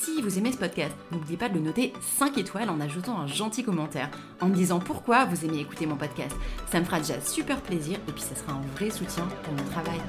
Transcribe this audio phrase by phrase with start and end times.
[0.00, 3.26] si vous aimez ce podcast, n'oubliez pas de le noter 5 étoiles en ajoutant un
[3.26, 4.10] gentil commentaire,
[4.40, 6.34] en me disant pourquoi vous aimez écouter mon podcast.
[6.70, 9.64] Ça me fera déjà super plaisir et puis ça sera un vrai soutien pour mon
[9.70, 10.00] travail.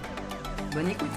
[0.73, 1.08] Bonne écoute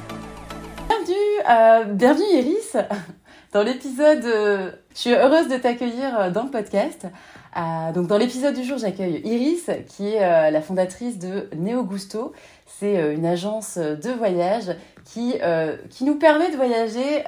[0.89, 1.15] Bienvenue,
[1.49, 2.77] euh, bienvenue Iris
[3.53, 4.25] dans l'épisode...
[4.25, 7.07] Euh, je suis heureuse de t'accueillir euh, dans le podcast.
[7.95, 12.33] donc dans l'épisode du jour, j'accueille Iris, qui est la fondatrice de Neo Gusto.
[12.67, 15.35] C'est une agence de voyage qui,
[15.91, 17.23] qui nous permet de voyager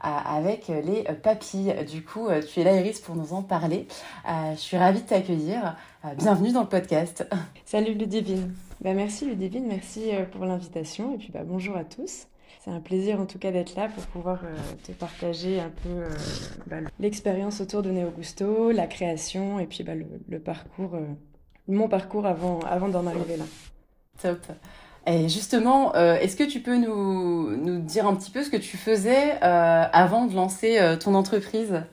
[0.00, 1.74] avec les papilles.
[1.90, 3.86] Du coup, euh, tu es là, Iris, pour nous en parler.
[4.28, 5.76] Euh, je suis ravie de t'accueillir.
[6.04, 7.26] Euh, bienvenue dans le podcast.
[7.64, 8.54] Salut Ludivine.
[8.80, 12.26] Bah, merci Ludivine, merci pour l'invitation et puis bah, bonjour à tous.
[12.62, 14.40] C'est un plaisir en tout cas d'être là pour pouvoir
[14.82, 16.04] te partager un peu
[16.66, 20.98] bah, l'expérience autour de Neo Gusto, la création et puis bah, le, parcours,
[21.68, 23.44] mon parcours avant, avant d'en arriver là.
[24.20, 24.40] Top.
[25.06, 28.56] Et justement, euh, est-ce que tu peux nous, nous, dire un petit peu ce que
[28.56, 31.84] tu faisais euh, avant de lancer euh, ton entreprise?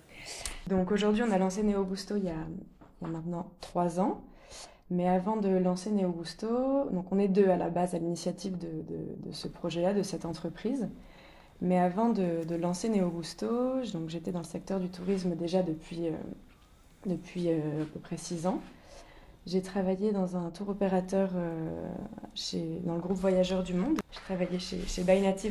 [0.67, 4.21] Donc aujourd'hui, on a lancé Neo Gusto il y a, maintenant trois ans.
[4.89, 8.57] Mais avant de lancer Neo Gusto, donc on est deux à la base à l'initiative
[8.57, 10.89] de, de, de, ce projet-là, de cette entreprise.
[11.61, 16.09] Mais avant de, de lancer Neo Gusto, j'étais dans le secteur du tourisme déjà depuis,
[17.05, 18.59] depuis à peu près six ans.
[19.45, 21.89] J'ai travaillé dans un tour opérateur euh,
[22.33, 23.99] chez, dans le groupe Voyageurs du Monde.
[24.11, 25.03] J'ai travaillé chez, chez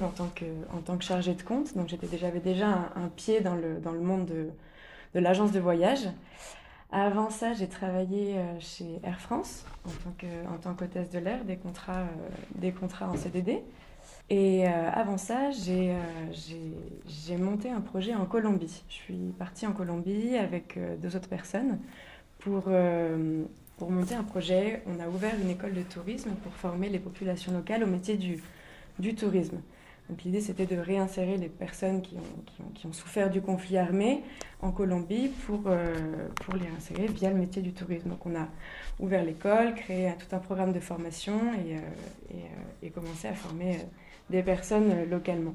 [0.02, 3.54] en tant que, en tant que chargée de compte, donc j'avais déjà un, pied dans
[3.54, 4.48] le, dans le monde de,
[5.14, 6.08] de l'agence de voyage.
[6.90, 11.18] Avant ça, j'ai travaillé euh, chez Air France en tant, que, en tant qu'hôtesse de
[11.18, 13.62] l'air, des contrats, euh, des contrats en CDD.
[14.30, 15.94] Et avant ça, j'ai,
[16.32, 18.82] j'ai, monté un projet en Colombie.
[18.88, 21.78] Je suis partie en Colombie avec deux autres personnes
[22.38, 22.70] pour
[23.82, 27.50] pour monter un projet, on a ouvert une école de tourisme pour former les populations
[27.50, 28.40] locales au métier du,
[29.16, 29.60] tourisme.
[30.08, 32.14] Donc l'idée c'était de réinsérer les personnes qui
[32.86, 34.22] ont, souffert du conflit armé
[34.60, 38.10] en Colombie pour, euh, pour les réinsérer via le métier du tourisme.
[38.10, 38.46] Donc on a
[39.00, 41.80] ouvert l'école, créé tout un programme de formation et, euh,
[42.34, 43.78] euh, et commencé à former
[44.30, 45.54] des personnes localement.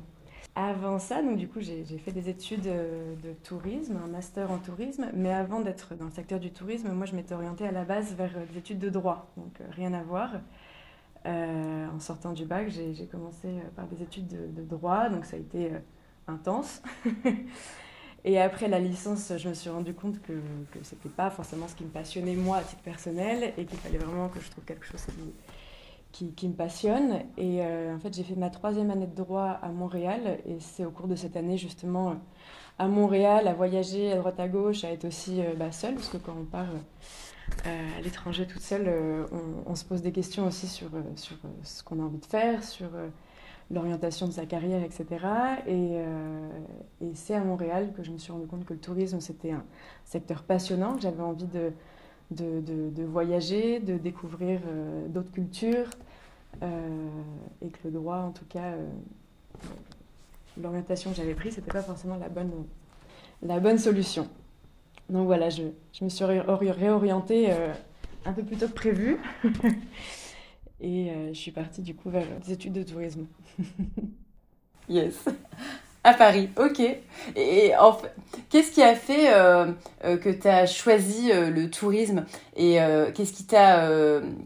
[0.59, 4.57] Avant ça, donc du coup, j'ai fait des études euh, de tourisme, un master en
[4.57, 7.83] tourisme, mais avant d'être dans le secteur du tourisme, moi, je m'étais orientée à la
[7.83, 10.31] base vers euh, des études de droit, donc euh, rien à voir.
[11.25, 15.73] en sortant du bac, j'ai commencé par des études de, droit, donc ça a été
[16.25, 16.81] intense.
[18.25, 20.41] Et après la licence, je me suis rendu compte que,
[20.81, 23.99] ce n'était pas forcément ce qui me passionnait moi à titre personnel et qu'il fallait
[23.99, 25.33] vraiment que je trouve quelque chose qui,
[26.35, 27.21] qui, me passionne.
[27.37, 30.39] Et euh, en fait, j'ai fait ma troisième année de droit à Montréal.
[30.45, 32.15] Et c'est au cours de cette année, justement,
[32.79, 36.09] à Montréal, à voyager à droite à gauche, à être aussi euh, bah, seule, parce
[36.09, 36.67] que quand on part
[37.65, 38.91] euh, à l'étranger toute seule,
[39.65, 42.89] on, se pose des questions aussi sur, sur ce qu'on a envie de faire, sur
[43.71, 45.05] l'orientation de sa carrière, etc.
[45.65, 45.97] Et,
[47.13, 49.63] c'est à Montréal que je me suis rendu compte que le tourisme, c'était un
[50.03, 51.71] secteur passionnant, que j'avais envie de
[52.29, 54.59] de, de, voyager, de découvrir
[55.07, 56.06] d'autres cultures, euh,
[56.61, 58.87] et que le droit, en tout cas, euh,
[60.61, 62.51] l'orientation que j'avais prise, c'était pas forcément la bonne,
[63.41, 64.27] la bonne solution.
[65.09, 65.63] Donc voilà, je,
[65.93, 67.73] je me suis réorientée euh,
[68.25, 69.17] un peu plus tôt que prévu.
[70.81, 73.25] et je suis partie du coup vers des études de tourisme.
[74.89, 75.25] yes.
[76.03, 76.81] À Paris, ok.
[77.35, 78.13] Et, en fait,
[78.49, 79.71] qu'est-ce qui a fait euh,
[80.05, 82.77] euh, que tu as choisi euh, le tourisme Et
[83.13, 83.89] qu'est-ce qui t'a.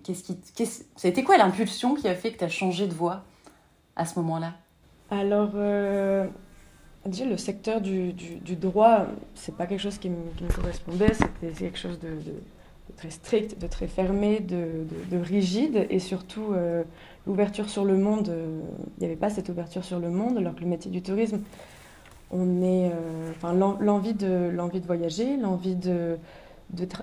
[0.03, 2.93] qu'est-ce qu'est-ce, ça a été quoi l'impulsion qui a fait que tu as changé de
[2.93, 3.23] voie
[3.95, 4.53] à ce moment-là?
[5.11, 5.51] Alors,
[7.05, 9.05] déjà, le secteur du, du, du droit,
[9.35, 12.09] c'est pas quelque chose qui me, qui me correspondait, c'était quelque chose de,
[12.97, 16.53] très strict, de très fermé, de, de rigide, et surtout
[17.27, 18.59] l'ouverture sur le monde, euh,
[18.97, 21.41] il n'y avait pas cette ouverture sur le monde, alors que le métier du tourisme,
[22.31, 26.17] on est, euh, enfin, l'envie de, l'envie de voyager, l'envie de,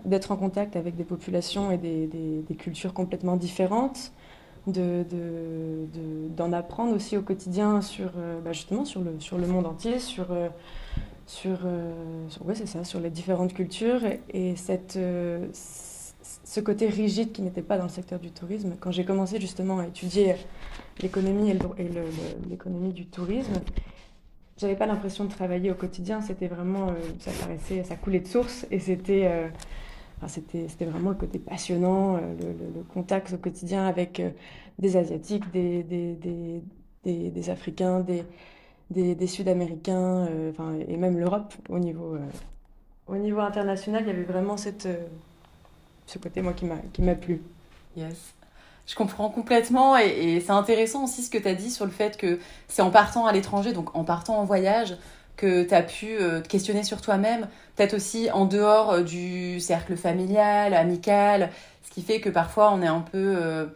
[0.05, 4.13] d'être en contact avec des populations et des, cultures complètement différentes,
[4.67, 5.05] de,
[6.37, 8.11] d'en apprendre aussi au quotidien sur,
[8.45, 10.27] bah, justement sur le, sur le monde entier, sur,
[11.29, 11.59] sur,
[12.45, 14.01] ouais, c'est ça, sur les différentes cultures
[14.33, 14.99] et, cette,
[16.45, 18.75] ce côté rigide qui n'était pas dans le secteur du tourisme.
[18.81, 20.35] Quand j'ai commencé justement à étudier
[21.03, 21.59] l'économie et
[22.49, 23.61] l'économie du tourisme,
[24.59, 26.21] j'avais pas l'impression de travailler au quotidien.
[26.21, 29.49] C'était vraiment, euh, ça paraissait, ça coulait de source et c'était, euh,
[30.27, 32.21] c'était, c'était vraiment le côté passionnant, euh,
[32.75, 34.21] le, contact au quotidien avec
[34.79, 36.15] des asiatiques, des, des,
[37.05, 38.25] des, des, africains, des,
[38.91, 42.17] des, sud-américains, enfin et même l'Europe au niveau,
[43.07, 44.03] au niveau international.
[44.05, 44.89] Il y avait vraiment cette,
[46.09, 47.43] ce côté moi qui m'a, plu.
[47.97, 48.35] Yes.
[48.87, 52.17] Je comprends complètement et, c'est intéressant aussi ce que tu as dit sur le fait
[52.17, 52.39] que
[52.69, 54.97] c'est en partant à l'étranger, donc en partant en voyage,
[55.37, 59.61] que tu as pu euh, te questionner sur toi-même, peut-être aussi en dehors euh, du
[59.61, 61.51] cercle familial, amical,
[61.85, 63.67] ce qui fait que parfois on est un peu, euh,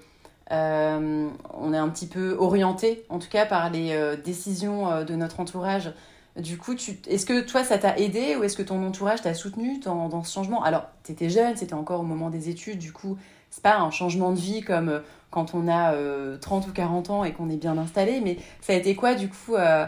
[0.53, 5.93] on est un petit peu orienté, en tout cas par les décisions de notre entourage.
[6.37, 6.75] Du coup,
[7.09, 10.25] est-ce que toi ça t'a aidé ou est-ce que ton entourage t'a soutenu dans, dans
[10.25, 10.63] ce changement?
[10.63, 13.19] Alors, tu étais jeune, c'était encore au moment des études, du coup,
[13.53, 15.01] c'est pas un changement de vie comme euh,
[15.31, 18.73] quand on a 30 euh, ou 40 ans et qu'on est bien installé, mais ça
[18.73, 19.87] a été quoi du coup euh,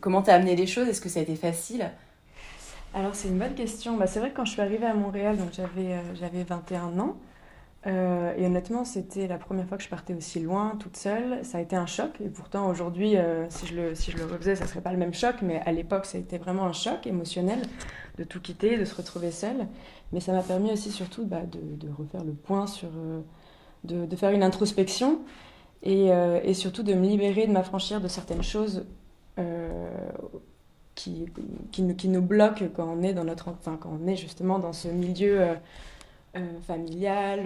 [0.00, 0.88] Comment t'as amené les choses?
[0.88, 1.90] Est-ce que ça a été facile?
[2.92, 3.96] Alors c'est une bonne question.
[3.96, 7.16] Bah, c'est vrai que quand je suis arrivée à Montréal, donc j'avais j'avais 21 ans,
[7.86, 11.44] et honnêtement, c'était la première fois que je partais aussi loin, toute seule.
[11.44, 12.10] Ça a été un choc.
[12.22, 13.14] Et pourtant, aujourd'hui,
[13.48, 15.36] si, je le, si je le refaisais, ça serait pas le même choc.
[15.40, 17.62] Mais à l'époque, ça a été vraiment un choc émotionnel
[18.18, 19.66] de tout quitter, de se retrouver seule.
[20.12, 22.88] Mais ça m'a permis aussi surtout bah, de, refaire le point sur...
[22.96, 23.20] Euh,
[23.84, 25.20] de, faire une introspection
[25.82, 28.84] et, euh, surtout de me libérer, de m'affranchir de certaines choses
[29.38, 29.88] euh,
[30.94, 31.26] qui,
[31.80, 33.54] nous bloquent quand on est dans notre...
[33.64, 35.56] Quand on est justement dans ce milieu...
[36.62, 37.40] familial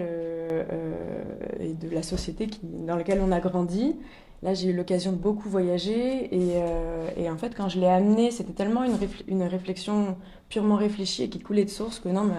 [1.59, 3.95] et de la société dans lequel on a grandi.
[4.43, 8.53] Là, j'ai eu l'occasion de beaucoup voyager et, en fait, quand je l'ai amené, c'était
[8.53, 8.83] tellement
[9.27, 10.17] une, réflexion
[10.49, 12.29] purement réfléchi et qui coulait de source que non,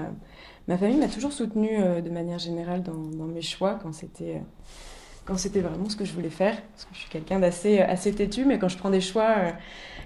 [0.69, 4.41] ma, famille m'a toujours soutenue euh, de manière générale dans, mes choix quand c'était
[5.29, 6.63] euh, vraiment ce que je voulais faire.
[6.75, 9.35] Parce que je suis quelqu'un d'assez euh, assez têtu, mais quand je prends des choix,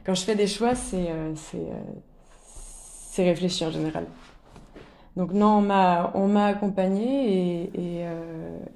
[0.06, 1.08] quand je fais des choix, c'est
[3.10, 4.06] c'est réfléchi en général.
[5.16, 5.58] Donc non,
[6.14, 8.06] on m'a accompagnée et,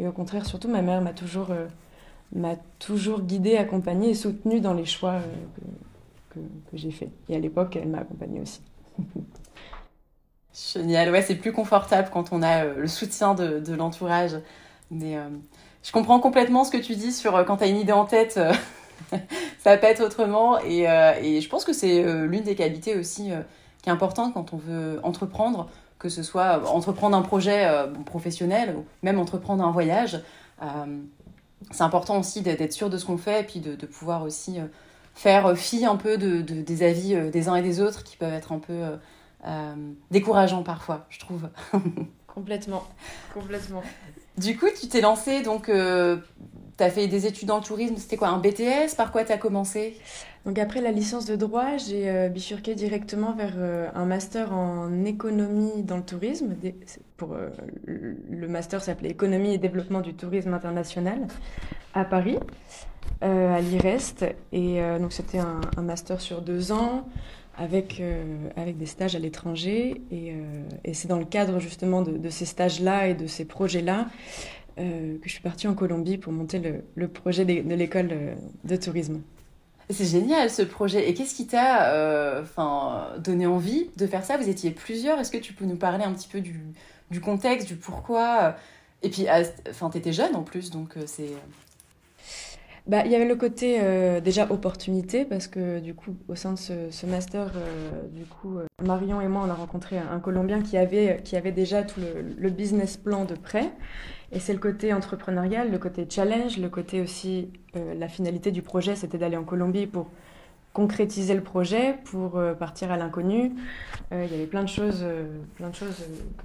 [0.00, 1.48] et, au contraire, surtout ma mère m'a toujours
[2.34, 5.20] m'a toujours guidée, accompagnée et soutenue dans les choix
[6.30, 7.10] que, que, j'ai faits.
[7.28, 8.60] Et à l'époque, elle m'a accompagnée aussi.
[10.54, 14.36] Génial, ouais, c'est plus confortable quand on a euh, le soutien de, l'entourage.
[14.90, 15.28] Mais euh,
[15.82, 18.04] je comprends complètement ce que tu dis sur euh, quand tu as une idée en
[18.04, 18.38] tête,
[19.58, 20.60] ça être autrement.
[20.60, 20.82] Et,
[21.22, 23.30] et je pense que c'est l'une des qualités aussi
[23.82, 27.68] qui est importante quand on veut entreprendre, que ce soit entreprendre un projet
[28.04, 30.20] professionnel ou même entreprendre un voyage.
[31.70, 34.58] c'est important aussi d'être sûr de ce qu'on fait et puis de, de pouvoir aussi
[35.14, 38.32] faire fi un peu de, des avis euh, des uns et des autres qui peuvent
[38.32, 38.96] être un peu euh,
[39.46, 39.74] euh,
[40.10, 41.48] décourageants parfois, je trouve.
[42.26, 42.84] complètement,
[43.32, 43.82] complètement.
[44.36, 48.28] Du coup, tu t'es lancé, donc tu as fait des études le tourisme, c'était quoi,
[48.28, 49.96] un BTS Par quoi tu as commencé?
[50.44, 53.54] Donc après la licence de droit, j'ai bifurqué directement vers
[53.94, 56.54] un master en économie dans le tourisme.
[57.16, 57.36] Pour,
[57.86, 61.26] le master s'appelait économie et développement du tourisme international
[61.94, 62.38] à Paris.
[63.22, 64.24] Euh, à l'IREST.
[64.52, 67.08] Et euh, donc, c'était un, master sur deux ans
[67.56, 68.22] avec, euh,
[68.56, 70.02] avec des stages à l'étranger.
[70.10, 70.34] Et,
[70.92, 74.08] c'est dans le cadre justement de, ces stages-là et de ces projets-là
[74.76, 74.82] que
[75.22, 76.60] je suis partie en Colombie pour monter
[76.96, 78.08] le, projet de l'école
[78.64, 79.20] de tourisme.
[79.90, 81.08] C'est génial ce projet.
[81.08, 84.36] Et qu'est-ce qui t'a enfin donné envie de faire ça?
[84.36, 85.18] Vous étiez plusieurs.
[85.18, 88.56] Est-ce que tu peux nous parler un petit peu du, contexte, du pourquoi?
[89.02, 91.32] Et puis, tu étais jeune en plus, donc c'est
[92.86, 96.52] bah, il y avait le côté euh, déjà opportunité parce que du coup au sein
[96.52, 100.60] de ce, master, euh, du coup euh, Marion et moi on a rencontré un, Colombien
[100.60, 102.00] qui avait qui avait déjà tout
[102.38, 103.72] le, business plan de prêt
[104.32, 108.96] et c'est le côté entrepreneurial, le côté challenge, le côté aussi la finalité du projet
[108.96, 110.08] c'était d'aller en Colombie pour
[110.74, 113.52] concrétiser le projet, pour partir à l'inconnu.
[114.12, 115.06] il y avait plein de choses,
[115.54, 116.04] plein de choses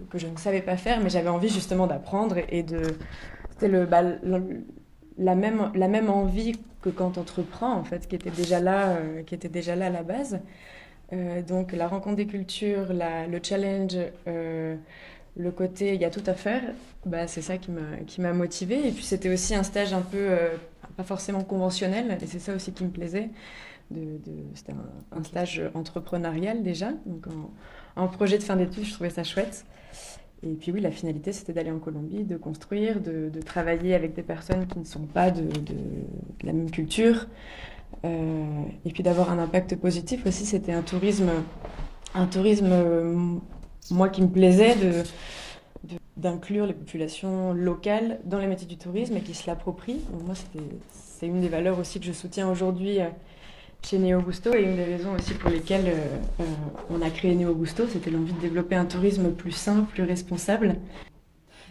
[0.10, 2.82] que, je ne savais pas faire, mais j'avais envie justement d'apprendre et de
[3.50, 4.04] c'était le, bah,
[5.20, 8.92] la même, la même envie que quand on entreprend, en fait, qui était déjà là,
[8.92, 10.40] euh, qui était déjà là à la base.
[11.12, 13.98] Euh, donc la rencontre des cultures, la, le challenge,
[14.28, 14.76] euh,
[15.36, 16.62] le côté il y a tout à faire,
[17.06, 18.88] bah, c'est ça qui m'a, qui m'a motivée.
[18.88, 20.30] Et puis c'était aussi un stage un peu,
[20.96, 23.30] pas forcément conventionnel, et c'est ça aussi qui me plaisait,
[24.54, 24.74] c'était
[25.12, 27.26] un, stage entrepreneurial déjà, donc
[27.96, 29.66] en, projet de fin d'études, je trouvais ça chouette.
[30.44, 34.24] Et puis oui, la finalité, c'était d'aller en Colombie, de construire, de, travailler avec des
[34.24, 35.44] personnes qui ne sont pas de,
[36.44, 37.28] la même culture,
[38.06, 40.46] euh, et puis d'avoir un impact positif aussi.
[40.46, 41.30] C'était un tourisme,
[42.16, 43.42] un tourisme,
[43.92, 44.76] moi qui me plaisait,
[46.20, 50.02] d'inclure les populations locales dans les métiers du tourisme et qui se l'approprient.
[50.26, 50.36] moi,
[50.92, 53.08] c'est une des valeurs aussi que je soutiens aujourd'hui euh,
[53.84, 56.44] chez Neo Gusto et une des raisons aussi pour lesquelles euh, euh,
[56.90, 60.76] on a créé Neo Gusto, c'était l'envie de développer un tourisme plus sain, plus responsable.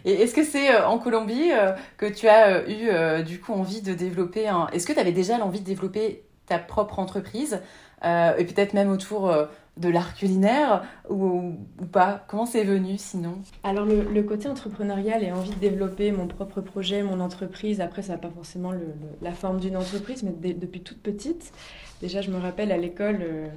[0.05, 1.51] Et est-ce que c'est en Colombie
[1.97, 4.67] que tu as eu du coup envie de développer un...
[4.67, 7.59] Est-ce que tu avais déjà l'envie de développer ta propre entreprise
[8.01, 9.29] et peut-être même autour
[9.75, 11.55] de l'art culinaire ou,
[11.91, 12.23] pas?
[12.29, 13.41] Comment c'est venu sinon?
[13.63, 18.13] Alors le, côté entrepreneurial et envie de développer mon propre projet, mon entreprise, après ça
[18.13, 18.71] n'a pas forcément
[19.21, 21.51] la forme d'une entreprise, mais depuis toute petite,
[22.01, 23.47] déjà je me rappelle à l'école euh,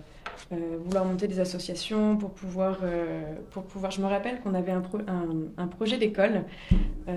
[0.53, 4.73] euh, vouloir monter des associations pour pouvoir, euh, pour pouvoir je me rappelle qu'on avait
[4.73, 6.45] un, projet d'école,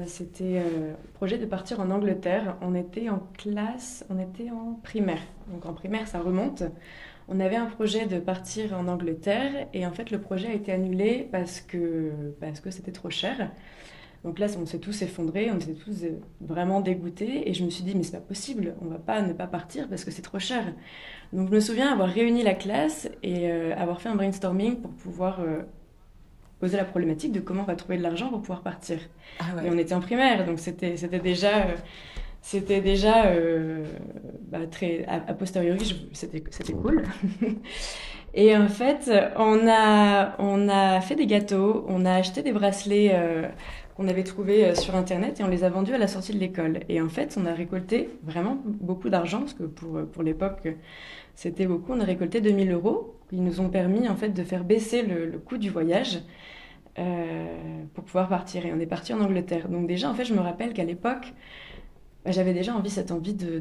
[0.06, 5.22] c'était le projet de partir en Angleterre, on était en classe, on était en primaire,
[5.52, 6.64] donc en primaire ça remonte.
[7.28, 10.72] On avait un projet de partir en Angleterre et en fait le projet a été
[10.72, 13.50] annulé parce que parce que c'était trop cher.
[14.26, 17.70] Donc là, on s'est tous effondrés, on s'est tous euh, vraiment dégoûtés et je me
[17.70, 20.24] suis dit mais c'est pas possible, on va pas ne pas partir parce que c'est
[20.24, 20.64] trop cher.
[21.32, 24.90] Donc je me souviens avoir réuni la classe et euh, avoir fait un brainstorming pour
[24.94, 25.60] pouvoir euh,
[26.60, 28.98] poser la problématique de comment on va trouver de l'argent pour pouvoir partir.
[29.38, 31.68] Ah et on était en primaire, donc c'était déjà
[32.42, 33.32] c'était déjà
[34.50, 37.04] bah, très a, posteriori c'était c'était cool
[38.36, 43.12] et en fait on a on a fait des gâteaux on a acheté des bracelets
[43.14, 43.48] euh,
[43.96, 46.40] qu'on avait trouvés euh, sur internet et on les a vendus à la sortie de
[46.40, 46.82] l'école.
[46.90, 50.68] Et en fait on a récolté vraiment beaucoup d'argent parce que pour pour l'époque
[51.36, 51.94] c'était beaucoup.
[51.94, 53.12] On a récolté 2000 euros.
[53.30, 56.20] Qui nous ont permis en fait de faire baisser le, coût du voyage
[56.96, 58.68] pour pouvoir partir.
[58.68, 59.68] Et on est parti en Angleterre.
[59.68, 61.34] Donc déjà en fait je me rappelle qu'à l'époque
[62.24, 63.60] bah, j'avais déjà envie, cette envie de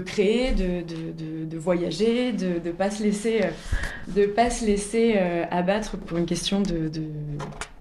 [0.00, 5.96] créer, de, voyager, de ne pas se laisser, euh, de pas se laisser euh, abattre
[5.96, 6.90] pour une question de,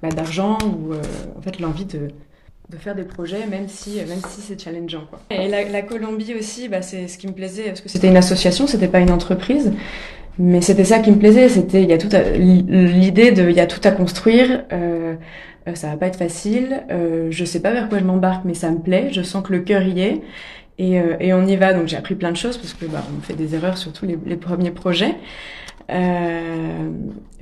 [0.02, 1.02] bah, d'argent ou euh,
[1.38, 2.10] en fait l'envie de,
[2.70, 5.06] de faire des projets même si, même si c'est challengeant.
[5.10, 5.20] Quoi.
[5.30, 8.68] Et la, Colombie aussi, bah, c'est ce qui me plaisait parce que c'était une association,
[8.68, 9.74] c'était pas une entreprise.
[10.40, 13.60] Mais c'était ça qui me plaisait, c'était il y a tout l'idée de il y
[13.60, 14.64] a tout à construire.
[14.72, 15.14] Euh,
[15.68, 16.84] euh, ça va pas être facile.
[16.92, 19.10] Euh, je sais pas vers quoi je m'embarque, mais ça me plaît.
[19.12, 20.22] Je sens que le cœur y est.
[20.77, 21.74] Et, euh, et on y va.
[21.74, 24.18] Donc j'ai appris plein de choses parce que bah, on fait des erreurs surtout les,
[24.25, 25.15] les premiers projets.
[25.92, 26.89] Euh,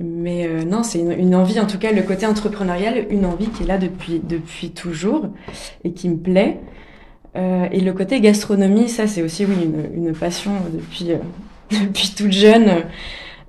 [0.00, 3.62] mais euh, non, c'est une, envie, en tout cas le côté entrepreneurial, une envie qui
[3.62, 5.28] est là depuis depuis toujours
[5.84, 6.60] et qui me plaît.
[7.36, 11.12] Euh, et le côté gastronomie, ça c'est aussi oui une, une passion depuis
[11.70, 12.84] depuis toute jeune.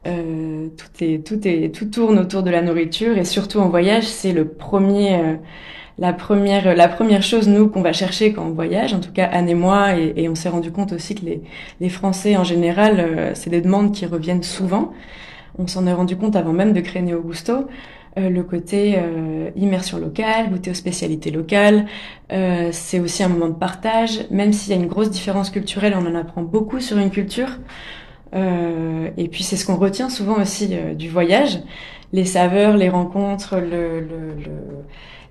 [0.05, 4.03] Euh, tout est, tout est, tout tourne autour de la nourriture et surtout en voyage,
[4.03, 5.35] c'est le premier, euh,
[5.99, 8.93] la première, la première chose nous qu'on va chercher quand on voyage.
[8.93, 11.41] En tout cas, Anne et moi, et, et on s'est rendu compte aussi que les,
[11.79, 14.93] les Français en général, euh, c'est des demandes qui reviennent souvent.
[15.57, 17.67] On s'en est rendu compte avant même de créer Neo Gusto.
[18.17, 18.97] le côté
[19.55, 21.85] immersion locale, goûter aux spécialités locales,
[22.71, 24.25] c'est aussi un moment de partage.
[24.31, 27.59] Même s'il y a une grosse différence culturelle, on en apprend beaucoup sur une culture.
[28.35, 31.59] Euh, et puis c'est ce qu'on retient souvent aussi euh, du voyage,
[32.13, 34.51] les saveurs, les rencontres, le, le, le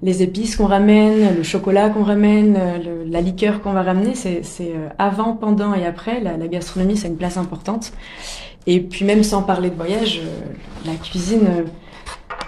[0.03, 2.59] les épices qu'on ramène, le chocolat qu'on ramène,
[3.09, 6.21] la liqueur qu'on va ramener, c'est euh, avant, pendant et après.
[6.21, 7.93] La, gastronomie, c'est une place importante.
[8.67, 10.21] Et puis même sans parler de voyage,
[10.85, 11.47] la cuisine,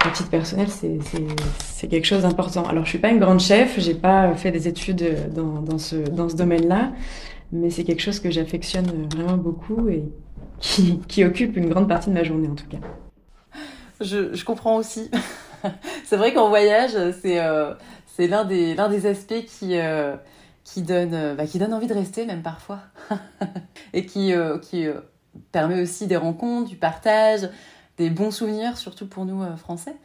[0.04, 2.64] à titre personnel, c'est quelque chose d'important.
[2.64, 5.96] Alors je suis pas une grande chef, j'ai pas fait des études dans, ce,
[6.36, 6.92] domaine-là,
[7.52, 10.04] mais c'est quelque chose que j'affectionne vraiment beaucoup et
[10.60, 12.78] qui, occupe une grande partie de ma journée en tout cas.
[14.00, 15.10] Je comprends aussi.
[16.04, 17.74] c'est vrai qu'en voyage, c'est euh,
[18.16, 20.16] c'est l'un des, des aspects qui, euh,
[20.62, 22.80] qui, donne, euh, bah, qui donne envie de rester même parfois.
[23.92, 24.86] Et qui, qui
[25.52, 27.48] permet aussi des rencontres, du partage,
[27.96, 29.96] des bons souvenirs, surtout pour nous Français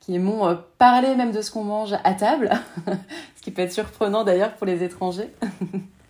[0.00, 2.50] qui aimons parler même de ce qu'on mange à table,
[3.36, 5.30] ce qui peut être surprenant d'ailleurs pour les étrangers.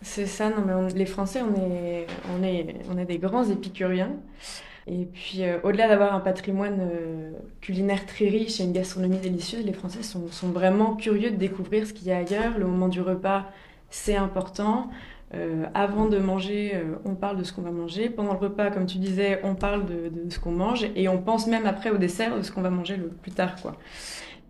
[0.03, 4.13] C'est ça, non, mais les Français, on est, on, est, on est des grands épicuriens.
[4.89, 9.65] Et puis, euh, au-delà d'avoir un patrimoine euh, culinaire très riche et une gastronomie délicieuse,
[9.65, 12.57] les Français sont, vraiment curieux de découvrir ce qu'il y a ailleurs.
[12.57, 13.47] Le moment du repas,
[13.91, 14.91] c'est important.
[15.35, 18.11] Euh, avant de manger, on parle de ce qu'on va manger.
[18.11, 20.87] Pendant le repas, comme tu disais, on parle de, ce qu'on mange.
[20.95, 23.57] Et on pense même après au dessert de ce qu'on va manger le plus tard.
[23.61, 23.77] Quoi.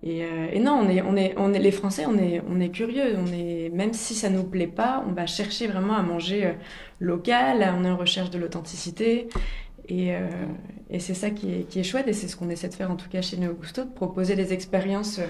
[0.02, 3.16] Et, non, les Français, on est, curieux.
[3.72, 6.52] Même si ça nous plaît pas, on va chercher vraiment à manger
[7.00, 7.74] local.
[7.80, 9.28] On est en recherche de l'authenticité.
[9.88, 10.12] Et,
[10.90, 12.90] et c'est ça qui est, qui est, chouette, et c'est ce qu'on essaie de faire
[12.90, 15.20] en tout cas chez Neo Gusto, de proposer des expériences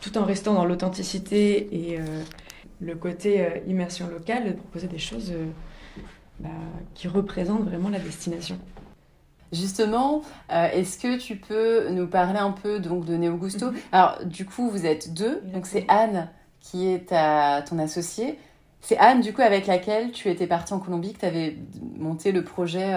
[0.00, 1.98] tout en restant dans l'authenticité et
[2.80, 5.32] le côté immersion locale, de proposer des choses
[6.38, 6.48] bah,
[6.94, 8.58] qui représente vraiment la destination.
[9.52, 13.70] Justement, euh, est-ce que tu peux nous parler un peu donc de Neo Gusto?
[13.70, 13.78] Mhm.
[13.92, 15.42] Alors, du coup, vous êtes deux.
[15.52, 16.28] Donc, c'est Anne
[16.60, 18.38] qui est ta, ton associée.
[18.80, 21.56] C'est Anne, du coup, avec laquelle tu étais partie en Colombie, que tu avais
[21.96, 22.94] monté le projet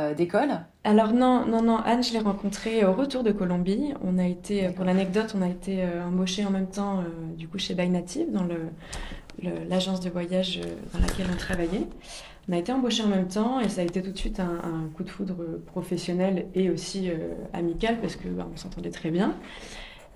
[0.00, 1.76] euh, euh, d'école Alors, non, non, non.
[1.76, 3.94] Anne, je l'ai rencontrée au retour de Colombie.
[4.04, 7.04] On a été, pour l'anecdote, on a été embauchés en même temps,
[7.36, 8.46] du coup, chez By Native, dans
[9.68, 10.60] l'agence de voyage
[10.92, 11.86] dans laquelle on travaillait.
[12.50, 14.88] On a été embauchés en même temps et ça a été tout de suite un,
[14.96, 19.36] coup de foudre professionnel et aussi euh, amical parce que bah, on s'entendait très bien.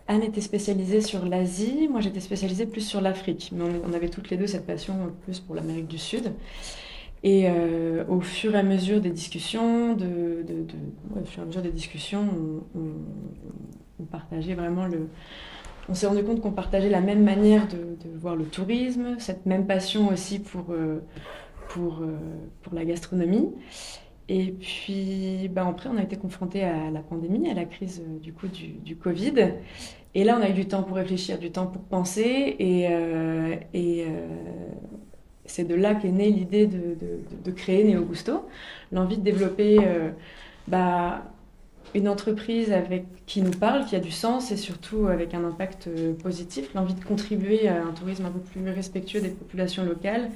[0.08, 3.50] Anne était spécialisée sur l'Asie, moi j'étais spécialisée plus sur l'Afrique.
[3.54, 6.32] Mais on, avait toutes les deux cette passion plus pour l'Amérique du Sud.
[7.25, 11.73] Et euh, au fur et à mesure des discussions, au fur et à mesure des
[11.73, 12.28] discussions,
[12.76, 15.09] on, partageait vraiment le.
[15.88, 19.66] On s'est rendu compte qu'on partageait la même manière de, voir le tourisme, cette même
[19.66, 21.00] passion aussi pour, euh,
[21.78, 22.19] euh,
[22.62, 23.50] pour la gastronomie.
[24.28, 28.35] Et puis, bah, après, on a été confronté à la pandémie, à la crise du
[28.35, 29.54] coup du, Covid.
[30.14, 32.57] Et là, on a eu du temps pour réfléchir, du temps pour penser.
[32.59, 32.85] Et,
[33.73, 34.04] et
[35.46, 36.96] c'est de là qu'est née l'idée de,
[37.44, 38.46] de, créer Neo Gusto.
[38.92, 39.78] L'envie de développer
[40.68, 41.22] bah,
[41.94, 45.88] une entreprise avec, qui nous parle, qui a du sens et surtout avec un impact
[46.22, 46.72] positif.
[46.74, 50.30] L'envie de contribuer à un tourisme un peu plus respectueux des populations locales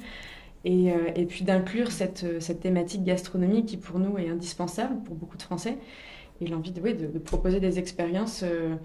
[0.65, 5.01] et, euh, et puis d'inclure cette, euh, cette, thématique gastronomique qui pour nous est indispensable
[5.03, 5.77] pour beaucoup de Français.
[6.41, 8.75] Et l'envie de, de, proposer des expériences euh,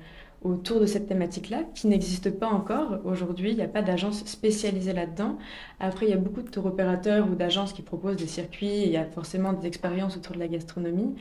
[0.45, 2.99] autour de cette thématique-là qui n'existe pas encore.
[3.05, 5.39] Aujourd'hui, il n'y a pas d'agence spécialisée là-dedans.
[5.81, 8.83] Après, il y a beaucoup de tour opérateurs ou d'agences qui proposent des circuits.
[8.83, 11.15] il y a forcément des expériences autour de la gastronomie.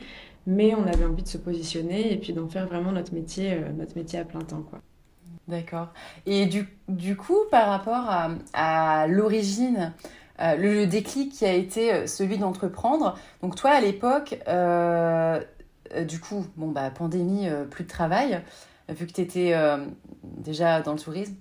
[0.46, 3.98] Mais on avait envie de se positionner et puis d'en faire vraiment notre métier, notre
[3.98, 4.62] métier à plein temps.
[4.70, 4.82] Quoi.
[5.48, 5.90] D'accord.
[6.26, 8.10] Et du, du, coup, par rapport
[8.54, 9.94] à, l'origine
[10.40, 13.18] euh, le, déclic qui a été euh, celui d'entreprendre.
[13.42, 15.42] Donc toi, à l'époque, euh,
[16.08, 18.42] du coup, bon, bah, pandémie, plus de travail,
[18.90, 19.54] vu que tu étais
[20.24, 21.36] déjà dans le tourisme.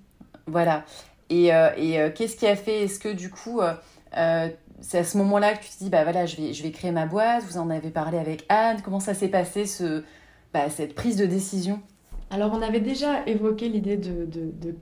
[0.46, 0.85] Voilà.
[1.31, 3.61] Et, et qu'est-ce qui a fait Est-ce que du coup,
[4.83, 6.90] c'est à ce moment-là que tu te dis, bah voilà, je vais, je vais créer
[6.90, 10.02] ma boîte, vous en avez parlé avec Anne, comment ça s'est passé, ce,
[10.52, 11.81] bah, cette prise de décision?
[12.31, 14.74] Alors, on avait déjà évoqué l'idée de, de, de,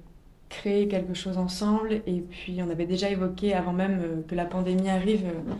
[0.48, 2.02] créer quelque chose ensemble.
[2.08, 5.52] Et puis, on avait déjà évoqué, avant même euh, que la pandémie arrive, euh,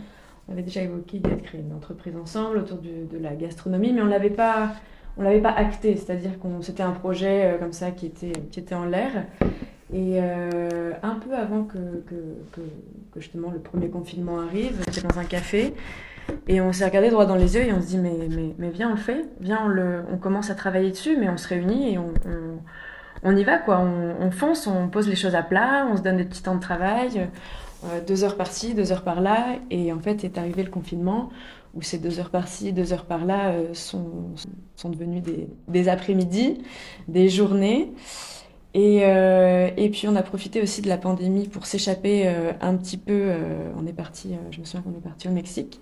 [0.48, 4.02] on avait déjà évoqué l'idée de créer une entreprise ensemble autour de, la gastronomie, mais
[4.02, 4.72] on l'avait pas,
[5.20, 5.94] on l'avait pas acté.
[5.96, 9.10] C'est-à-dire qu'on c'était un projet euh, comme ça qui était, qui était en l'air.
[9.92, 11.78] Et un peu avant que,
[13.16, 15.74] justement le premier confinement arrive, j'étais dans un café
[16.46, 18.70] et on s'est regardé droit dans les yeux et on se dit mais, mais, mais
[18.70, 21.48] viens on le fait, viens on, le, on commence à travailler dessus, mais on se
[21.48, 22.14] réunit et on
[23.22, 23.80] on y va, quoi.
[23.80, 26.60] On, fonce, on pose les choses à plat, on se donne des petits temps de
[26.60, 27.28] travail,
[27.84, 29.56] euh, deux heures par-ci, deux heures par-là.
[29.70, 31.30] Et en fait, est arrivé le confinement
[31.74, 34.34] où ces deux heures par-ci, deux heures par-là euh, sont,
[34.76, 35.22] sont devenues
[35.68, 36.58] des, après-midi,
[37.08, 37.92] des journées.
[38.74, 42.28] Et, euh, et, puis on a profité aussi de la pandémie pour s'échapper
[42.60, 43.32] un petit peu.
[43.76, 45.80] on est parti, je me souviens qu'on est parti au Mexique.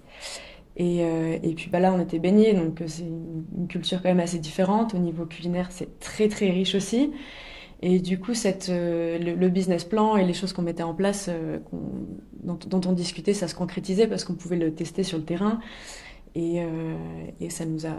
[0.79, 4.21] Et, euh, puis bah là, on était baignés, donc euh, c'est une, culture quand même
[4.21, 4.95] assez différente.
[4.95, 7.11] Au niveau culinaire, c'est très très riche aussi.
[7.81, 11.31] Et du coup, euh, le, business plan et les choses qu'on mettait en place,
[12.43, 15.61] dont, dont, on discutait, ça se concrétisait parce qu'on pouvait le tester sur le terrain.
[16.35, 16.63] Et,
[17.41, 17.97] et ça nous a,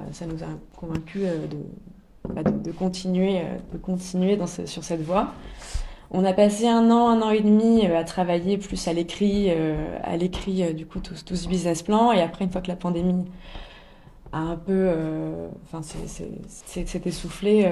[0.76, 3.42] convaincus de, bah, de, continuer,
[3.74, 5.34] de continuer sur cette voie.
[6.12, 9.48] On a passé un an, un an et demi euh, à travailler plus à l'écrit,
[9.50, 12.12] euh, à l'écrit euh, du coup tout, ce business plan.
[12.12, 13.26] Et après, une fois que la pandémie
[14.32, 14.92] a un peu,
[15.64, 17.72] enfin, s'est essoufflé,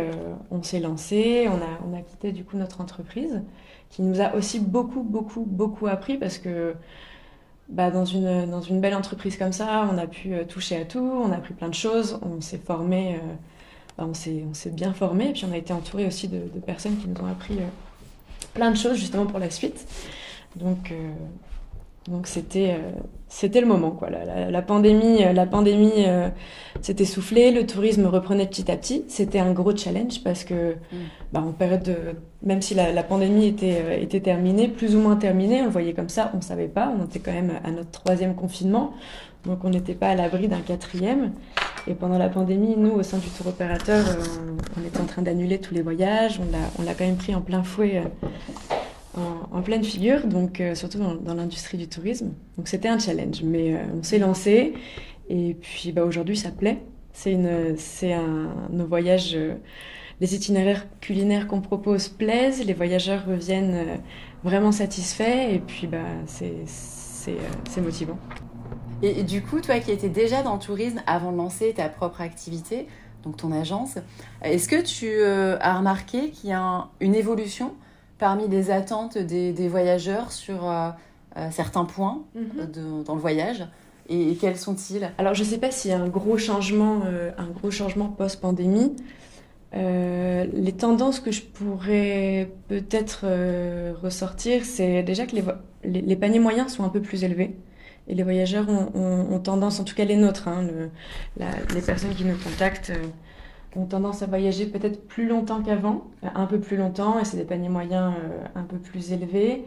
[0.51, 1.47] on s'est lancé.
[1.49, 3.41] On a, on a quitté du coup notre entreprise,
[3.89, 6.75] qui nous a aussi beaucoup, beaucoup, beaucoup appris parce que
[7.69, 10.99] bah, dans, une, dans une belle entreprise comme ça, on a pu toucher à tout,
[10.99, 13.19] on a appris plein de choses, on s'est formé,
[13.97, 17.07] bah, on s'est bien formé, et puis on a été entouré aussi de, personnes qui
[17.07, 17.57] nous ont appris
[18.53, 19.87] plein de choses justement pour la suite.
[20.55, 21.11] Donc, euh,
[22.07, 22.91] Donc c'était euh,
[23.27, 24.09] c'était le moment quoi.
[24.09, 26.05] La, pandémie la pandémie
[26.81, 29.03] s'était soufflée, le tourisme reprenait petit à petit.
[29.09, 30.97] C'était un gros challenge parce que mm.
[31.33, 31.95] bah, en période de
[32.41, 36.07] même si la, pandémie était était terminée, plus ou moins terminée, on le voyait comme
[36.07, 36.93] ça, on savait pas.
[36.97, 38.93] On était quand même à notre troisième confinement,
[39.45, 41.33] donc on n'était pas à l'abri d'un quatrième.
[41.87, 44.05] Et pendant la pandémie, nous, au sein du tour opérateur,
[44.77, 46.39] on, était en train d'annuler tous les voyages.
[46.77, 48.03] On l'a quand même pris en plein fouet
[49.51, 52.33] en, pleine figure, donc euh, surtout dans, l'industrie du tourisme.
[52.57, 54.73] Donc c'était un challenge, mais euh, on s'est lancé
[55.29, 56.81] et puis bah, aujourd'hui ça plaît.
[57.13, 59.55] C'est une, c'est un, nos voyages, euh,
[60.21, 63.99] les itinéraires culinaires qu'on propose plaisent, les voyageurs reviennent
[64.43, 67.37] vraiment satisfaits et puis bah c'est, c'est,
[67.69, 68.17] c'est motivant.
[69.03, 72.21] Et, du coup, toi qui étais déjà dans le tourisme avant de lancer ta propre
[72.21, 72.87] activité,
[73.23, 73.99] donc ton agence,
[74.41, 77.75] est-ce que tu as remarqué qu'il y a une évolution
[78.17, 80.89] parmi les attentes des, voyageurs sur euh,
[81.37, 83.03] euh, certains points mhm.
[83.03, 83.65] dans le voyage
[84.09, 85.11] et, quels sont-ils?
[85.17, 88.07] Alors je ne sais pas s'il y a un gros changement, euh, un gros changement
[88.07, 88.95] post-pandémie.
[89.73, 93.25] les tendances que je pourrais peut-être
[94.01, 95.43] ressortir, c'est déjà que les,
[96.01, 97.57] les, paniers moyens sont un peu plus élevés.
[98.07, 100.65] Et les voyageurs ont, tendance, en tout cas les nôtres, hein,
[101.75, 102.93] les personnes qui nous contactent,
[103.77, 107.45] ont tendance à voyager peut-être plus longtemps qu'avant, un peu plus longtemps, et c'est des
[107.45, 109.65] paniers moyens euh, un peu plus élevés.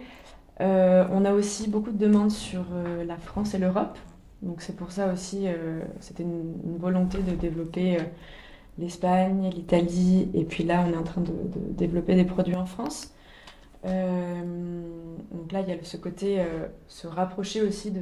[0.61, 3.97] Euh, on a aussi beaucoup de demandes sur euh, la France et l'Europe.
[4.43, 5.47] Donc c'est pour ça aussi,
[6.01, 7.99] c'était une, volonté de développer
[8.79, 11.31] l'Espagne, l'Italie, et puis là on est en train de,
[11.77, 13.13] développer des produits en France.
[13.85, 13.93] donc
[15.53, 16.39] là il y a ce côté
[16.89, 18.01] se rapprocher aussi de,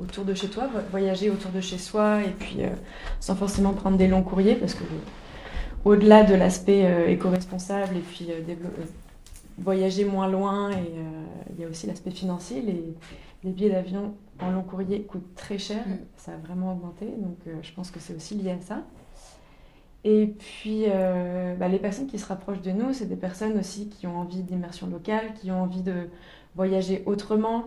[0.00, 2.56] autour de chez toi, voyager autour de chez soi, et puis
[3.20, 4.82] sans forcément prendre des longs courriers, parce que
[5.84, 8.84] au-delà de l'aspect euh, éco-responsable et puis euh, euh,
[9.58, 10.94] voyager moins loin, et
[11.50, 12.62] il y a aussi l'aspect financier.
[12.62, 12.94] Les,
[13.44, 15.98] les billets d'avion en long courrier coûtent très cher, mm.
[16.16, 18.82] ça a vraiment augmenté, donc je pense que c'est aussi lié à ça.
[20.04, 20.86] Et puis,
[21.60, 24.42] bah, les personnes qui se rapprochent de nous, c'est des personnes aussi qui ont envie
[24.42, 26.08] d'immersion locale, qui ont envie de
[26.56, 27.66] voyager autrement,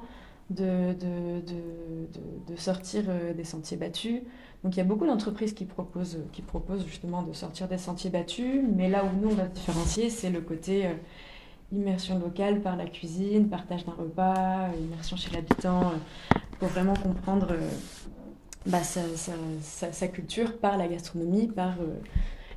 [0.50, 3.04] de, de, de, de sortir
[3.36, 4.22] des sentiers battus.
[4.66, 8.10] Donc il y a beaucoup d'entreprises qui proposent, qui proposent justement de sortir des sentiers
[8.10, 10.94] battus, mais là où nous on va différencier, c'est le côté euh,
[11.72, 17.50] immersion locale par la cuisine, partage d'un repas, immersion chez l'habitant, euh, pour vraiment comprendre
[17.52, 17.70] euh,
[18.66, 21.76] bah, sa, culture par la gastronomie, par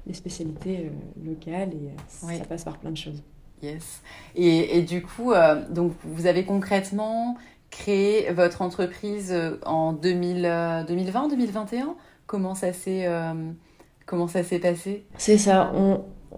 [0.07, 0.90] les spécialités
[1.22, 3.22] locales, et ça passe par plein de choses.
[3.62, 4.01] Yes.
[4.35, 5.35] Et, et du coup,
[5.68, 7.37] donc vous avez concrètement
[7.70, 11.94] créé votre entreprise euh, en 2020, 2021
[12.26, 13.33] Comment ça s'est euh,
[14.07, 15.07] comment ça s'est passé?
[15.16, 15.72] C'est ça.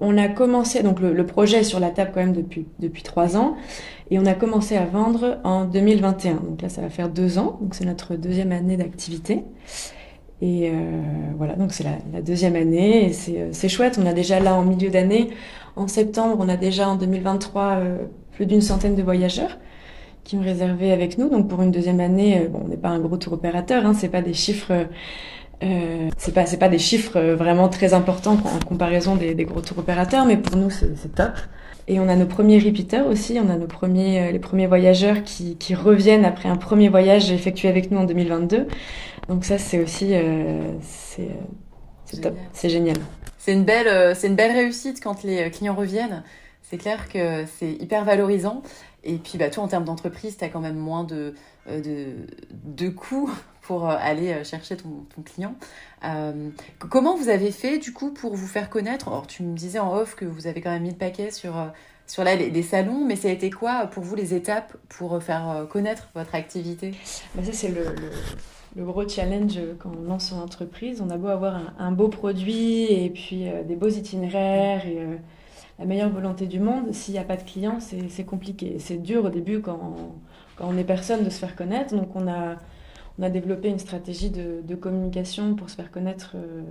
[0.01, 3.37] On, a commencé donc le, projet est sur la table quand même depuis depuis trois
[3.37, 3.57] ans
[4.09, 6.35] et on a commencé à vendre en 2021.
[6.35, 7.59] Donc là, ça va faire deux ans.
[7.61, 9.45] Donc c'est notre deuxième année d'activité.
[10.41, 11.03] Et euh,
[11.37, 13.99] voilà, donc c'est la, la, deuxième année et c'est chouette.
[14.01, 15.31] On a déjà là en milieu d'année,
[15.75, 17.81] en septembre, on a déjà en 2023
[18.33, 19.59] plus d'une centaine de voyageurs
[20.31, 21.29] qui ont réservé avec nous.
[21.29, 23.95] Donc pour une deuxième année, euh, bon, on n'est pas un gros tour opérateur, hein,
[23.95, 24.87] c'est pas des chiffres,
[25.65, 29.45] euh, c'est pas c'est pas des chiffres euh, vraiment très importants en comparaison des, des
[29.45, 31.33] gros tours opérateurs, mais pour nous c'est top.
[31.89, 35.57] Et on a nos premiers repeaters aussi, on a nos premiers les premiers voyageurs qui,
[35.57, 38.69] qui reviennent après un premier voyage effectué avec nous en 2022.
[39.29, 41.31] Donc ça c'est aussi euh, c'est
[42.05, 42.99] c'est top, c'est génial.
[43.39, 46.23] C'est une belle c'est une belle réussite quand les clients reviennent.
[46.63, 48.63] C'est clair que c'est hyper valorisant.
[49.05, 51.35] Et puis, bah, toi, en termes d'entreprise, tu as quand même moins de,
[51.69, 52.15] euh, de,
[52.65, 53.31] de coûts
[53.63, 55.55] pour euh, aller euh, chercher ton, ton client.
[56.91, 59.09] comment vous avez fait, du coup, pour vous faire connaître?
[59.09, 61.55] Alors, tu me disais en off que vous avez quand même mis le paquet sur,
[62.07, 65.67] sur là, les, salons, mais ça a été quoi pour vous les étapes pour faire
[65.71, 66.93] connaître votre activité?
[67.35, 67.95] Bah, Ça, c'est le,
[68.77, 71.01] le, gros challenge quand on lance son entreprise.
[71.01, 74.85] On a beau avoir un, beau produit et puis des beaux itinéraires
[75.81, 78.77] la meilleure volonté du monde, s'il n'y a pas de clients, c'est compliqué.
[78.79, 80.13] C'est dur au début quand,
[80.57, 81.97] quand, on est personne de se faire connaître.
[81.97, 82.57] Donc on a,
[83.19, 86.33] on a développé une stratégie de, de communication pour se faire connaître.
[86.35, 86.63] Euh,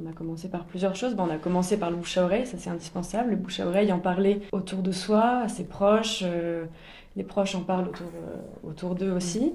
[0.00, 1.16] on a commencé par plusieurs choses.
[1.18, 3.30] on a commencé par le bouche à oreille, ça c'est indispensable.
[3.30, 6.22] Le bouche à oreille, en parler autour de soi, à ses proches.
[6.24, 6.64] Euh,
[7.16, 9.54] les proches en parlent autour, euh, autour d'eux aussi.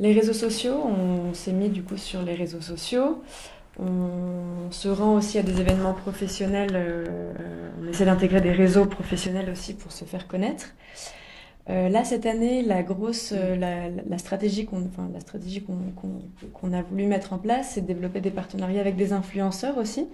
[0.00, 3.20] Les réseaux sociaux, on s'est mis du coup sur les réseaux sociaux.
[3.78, 6.72] On se rend aussi à des événements professionnels.
[6.74, 7.32] Euh,
[7.80, 10.74] on essaie d'intégrer des réseaux professionnels aussi pour se faire connaître.
[11.70, 16.82] Euh, là, cette année, la grosse, euh, la, stratégie qu'on, enfin, la stratégie qu'on, a
[16.82, 20.08] voulu mettre en place, c'est de développer des partenariats avec des influenceurs aussi.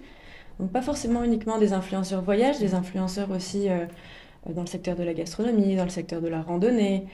[0.61, 3.69] Donc pas forcément uniquement des influenceurs voyage, des influenceurs aussi
[4.49, 7.07] dans le secteur de la gastronomie, dans le secteur de la randonnée,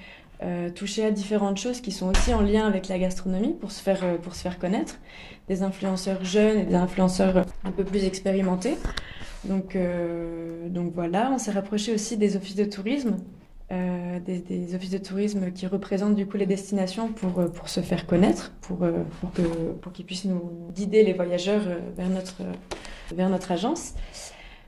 [0.74, 4.18] toucher à différentes choses qui sont aussi en lien avec la gastronomie pour se faire,
[4.20, 4.98] pour se faire connaître.
[5.48, 8.78] Des influenceurs jeunes et des influenceurs un peu plus expérimentés.
[9.44, 9.76] Donc,
[10.68, 13.16] donc voilà, on s'est rapproché aussi des offices de tourisme
[13.72, 17.78] euh, des, offices de tourisme qui représentent du coup les destinations pour, euh, pour se
[17.78, 19.42] faire connaître, pour, euh, pour, que,
[19.80, 20.42] pour qu'ils puissent nous
[20.74, 21.62] guider les voyageurs
[21.96, 22.42] vers notre,
[23.14, 23.94] vers notre agence.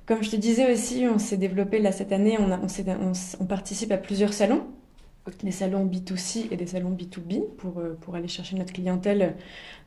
[0.06, 4.32] Comme je te disais aussi, on s'est développé là cette année, on, participe à plusieurs
[4.32, 4.62] salons,
[5.42, 9.36] des salons B2C et des salons B2B pour, pour aller chercher notre clientèle.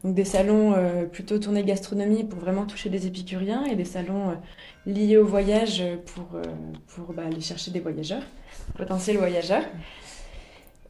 [0.04, 0.74] Donc des salons
[1.12, 4.38] plutôt tournés gastronomie pour vraiment toucher des épicuriens et des salons
[4.86, 6.40] liés au voyage pour,
[6.88, 8.24] pour bah, aller chercher des voyageurs
[8.78, 9.64] potentiels voyageurs.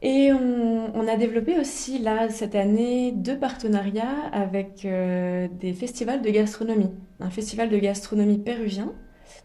[0.02, 6.30] Et on, a développé aussi là cette année deux partenariats avec euh, des festivals de
[6.30, 6.90] gastronomie.
[7.18, 8.92] Un festival de gastronomie péruvien,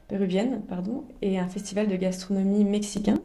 [0.10, 3.20] péruvienne pardon, et un festival de gastronomie mexicain,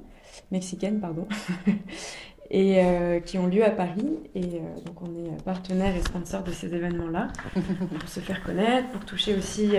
[0.51, 1.27] mexicaine pardon,
[2.51, 4.19] et euh, qui ont lieu à Paris.
[4.35, 7.29] Et euh, donc on est partenaire et sponsor de ces événements-là.
[7.99, 9.73] Pour se faire connaître, pour toucher aussi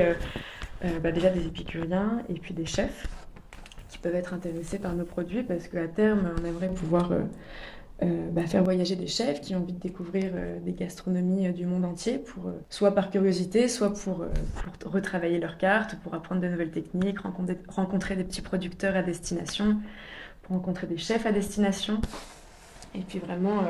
[1.01, 3.07] bah, déjà des épicuriens et puis des chefs
[4.07, 7.21] peuvent être intéressés par nos produits parce qu'à terme, on aimerait pouvoir euh,
[8.03, 11.65] euh, bah, faire voyager des chefs qui ont envie de découvrir euh, des gastronomies du
[11.65, 14.25] monde entier, pour, soit par curiosité, soit pour,
[14.79, 19.03] pour, retravailler leurs cartes, pour apprendre de nouvelles techniques, rencontrer, rencontrer des petits producteurs à
[19.03, 19.77] destination,
[20.49, 22.01] rencontrer des chefs à destination,
[22.95, 23.63] et puis vraiment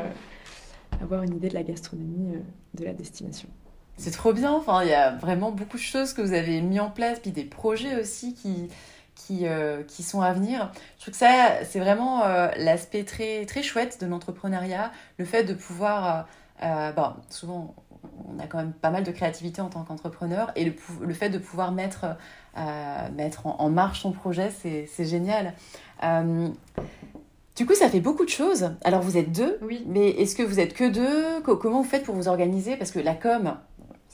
[1.01, 2.37] avoir une idée de la gastronomie
[2.73, 3.49] de la destination.
[3.97, 6.79] C'est trop bien, enfin, il y a vraiment beaucoup de choses que vous avez mis
[6.79, 8.69] en place, puis des projets aussi qui,
[9.15, 10.71] qui, euh, qui sont à venir.
[10.97, 15.43] Je trouve que ça, c'est vraiment euh, l'aspect très, très chouette de l'entrepreneuriat, le fait
[15.43, 16.27] de pouvoir...
[16.63, 17.75] Euh, bon, souvent,
[18.27, 21.29] on a quand même pas mal de créativité en tant qu'entrepreneur, et le, le, fait
[21.29, 22.05] de pouvoir mettre,
[23.15, 25.53] mettre en, marche son projet, c'est génial.
[27.57, 28.71] Du coup, ça fait beaucoup de choses.
[28.83, 29.83] Alors, vous êtes deux, oui.
[29.87, 31.41] mais est-ce que vous êtes que deux?
[31.41, 32.77] Comment vous faites pour vous organiser?
[32.77, 33.55] Parce que la com,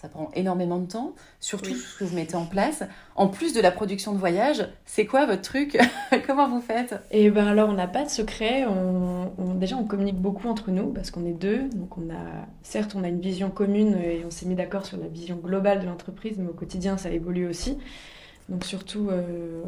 [0.03, 2.83] ça prend énormément de temps, surtout ce que vous mettez en place.
[3.15, 5.77] En plus de la production de voyage, c'est quoi votre truc
[6.27, 8.65] Comment vous faites Et eh ben alors, on n'a pas de secret.
[8.65, 11.69] On, déjà, on communique beaucoup entre nous parce qu'on est deux.
[11.69, 14.97] Donc, on a, certes, on a une vision commune et on s'est mis d'accord sur
[14.97, 17.77] la vision globale de l'entreprise, mais au quotidien, ça évolue aussi.
[18.49, 19.61] Donc, surtout, euh,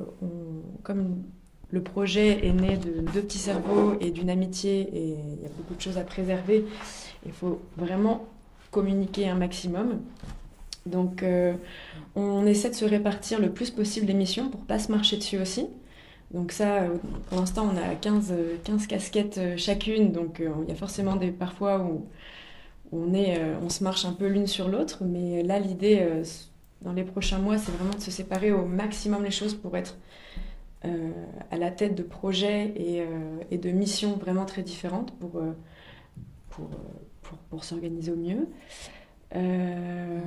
[0.83, 1.23] comme
[1.71, 5.49] le projet est né de deux petits cerveaux et d'une amitié et il y a
[5.57, 6.65] beaucoup de choses à préserver,
[7.25, 8.25] il faut vraiment
[8.75, 10.01] communiquer un maximum.
[10.85, 11.53] Donc, euh,
[12.15, 15.39] on essaie de se répartir le plus possible les missions pour pas se marcher dessus
[15.39, 15.67] aussi.
[16.31, 16.97] Donc ça, euh,
[17.29, 18.33] pour l'instant, on a 15,
[18.65, 22.05] 15 casquettes euh, chacune, donc il y a forcément des parfois où,
[22.91, 26.05] on, est, on se marche un peu l'une sur l'autre, mais là, l'idée,
[26.81, 29.97] dans les prochains mois, c'est vraiment de se séparer au maximum les choses pour être
[30.83, 32.73] à la tête de projets
[33.51, 35.13] et, de missions vraiment très différentes
[37.49, 38.47] pour, s'organiser au mieux.
[39.35, 40.19] Euh,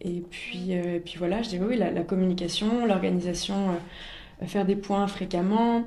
[0.00, 3.70] et, puis, euh, puis voilà, je dis oui, la, communication, l'organisation,
[4.42, 5.84] euh, faire des points fréquemment,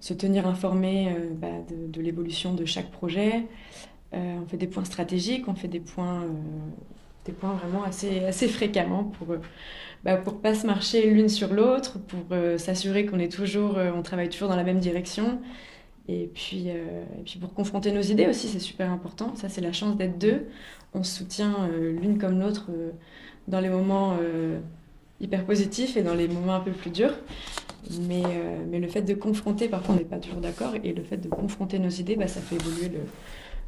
[0.00, 3.46] se tenir informé bah, de, l'évolution de chaque projet.
[4.12, 6.24] on fait des points stratégiques, on fait des points,
[7.24, 9.36] des points vraiment assez, assez fréquemment pour
[10.02, 12.24] bah, pour pas se marcher l'une sur l'autre, pour
[12.56, 15.38] s'assurer qu'on travaille toujours dans la même direction
[16.08, 19.34] et puis, euh, et puis pour confronter nos idées aussi, c'est super important.
[19.34, 20.48] Ça, c'est la chance d'être deux.
[20.94, 22.92] On se soutient euh, l'une comme l'autre euh,
[23.46, 24.16] dans les moments
[25.20, 27.14] hyper positifs et dans les moments un peu plus durs.
[28.00, 28.22] Mais,
[28.68, 31.28] mais le fait de confronter, parfois on n'est pas toujours d'accord, et le fait de
[31.28, 33.00] confronter nos idées, bah, ça fait évoluer le,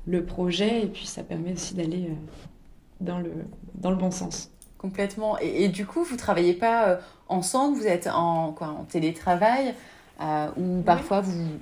[0.06, 2.10] le, projet et puis ça permet aussi d'aller
[3.00, 3.30] dans, le,
[3.76, 4.50] dans le bon sens.
[4.76, 5.38] Complètement.
[5.38, 9.74] Et, du coup, vous travaillez pas ensemble, vous êtes en, quoi, en télétravail,
[10.58, 11.58] ou parfois vous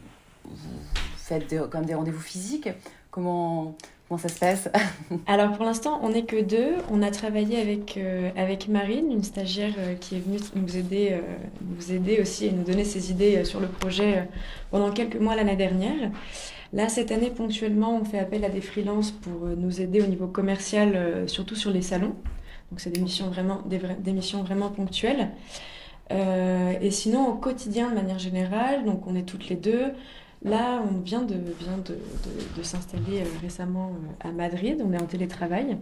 [0.51, 2.69] vous faites comme des rendez-vous physiques
[3.11, 3.75] Comment,
[4.09, 4.69] comment ça se passe?
[5.27, 6.75] Alors pour l'instant, on n'est que deux.
[6.91, 11.09] On a travaillé avec, euh, avec Marine, une stagiaire euh, qui est venue nous aider,
[11.13, 11.21] euh,
[11.63, 14.29] nous aider aussi et nous donner ses idées sur le projet
[14.71, 16.11] pendant quelques mois l'année dernière.
[16.75, 20.27] Là, cette année, ponctuellement, on fait appel à des freelances pour nous aider au niveau
[20.27, 22.15] commercial, surtout sur les salons.
[22.71, 25.31] Donc c'est des missions vraiment, des missions vraiment ponctuelles.
[26.11, 29.95] et sinon, au quotidien, de manière générale, donc on est toutes les deux.
[30.45, 31.99] Là, on vient de, vient de,
[32.57, 35.77] de, s'installer euh, récemment euh, à Madrid, on est en télétravail.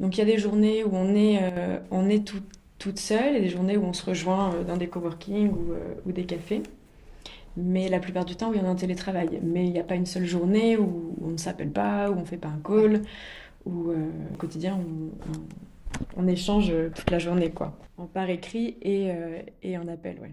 [0.00, 2.42] Donc il y a des journées où on est, euh, on est tout,
[2.78, 5.74] toute seule et des journées où on se rejoint dans des coworking ou,
[6.06, 6.62] ou des cafés.
[7.56, 9.38] Mais la plupart du temps, oui, on est en télétravail.
[9.44, 12.22] Mais il n'y a pas une seule journée où, on ne s'appelle pas, où on
[12.22, 13.02] ne fait pas un call,
[13.64, 14.76] où au quotidien,
[16.16, 17.78] on, on, échange toute la journée, quoi.
[17.96, 19.12] En par écrit et,
[19.62, 20.32] et en appel, ouais.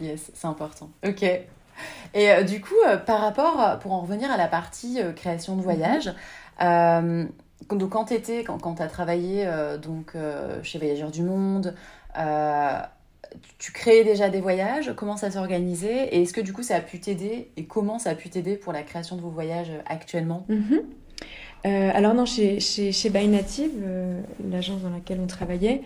[0.00, 0.90] Yes, c'est important.
[1.06, 1.24] Ok,
[2.14, 2.74] Et du coup,
[3.06, 6.12] par rapport, pour en revenir à la partie création de voyage,
[6.60, 9.48] donc quand tu étais, quand, quand tu as travaillé
[9.82, 10.12] donc,
[10.62, 11.74] chez Voyageurs du Monde,
[13.58, 16.80] tu créais déjà des voyages, comment ça s'organisait et est-ce que du coup ça a
[16.80, 20.46] pu t'aider et comment ça a pu t'aider pour la création de vos voyages actuellement?
[20.48, 20.80] Mhm.
[21.66, 25.82] euh, Alors non, chez, chez, chez By Native, euh, l'agence dans laquelle on travaillait,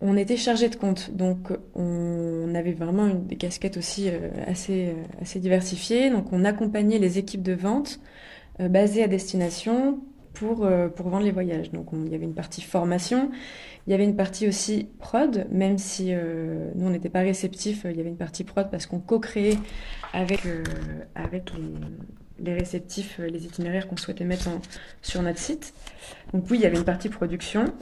[0.00, 4.94] on était chargé de compte, donc on avait vraiment une, des casquettes aussi euh, assez,
[5.20, 6.10] assez diversifiées.
[6.10, 8.00] Donc on accompagnait les équipes de vente
[8.58, 10.00] basées à destination
[10.34, 11.70] pour, pour vendre les voyages.
[11.70, 13.30] Donc il y avait une partie formation,
[13.88, 17.86] il y avait une partie aussi prod, même si euh, nous on n'était pas réceptifs,
[17.88, 19.56] il y avait une partie prod parce qu'on co-créait
[20.12, 20.62] avec, euh,
[21.14, 21.50] avec
[22.38, 24.50] les, réceptifs les itinéraires qu'on souhaitait mettre
[25.00, 25.72] sur notre site.
[26.34, 27.72] Donc oui, il y avait une partie production.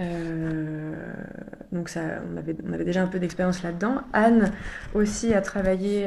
[0.00, 0.94] Euh,
[1.72, 2.00] donc ça,
[2.32, 4.02] on avait, déjà un peu d'expérience là-dedans.
[4.12, 4.52] Anne
[4.94, 6.06] aussi a travaillé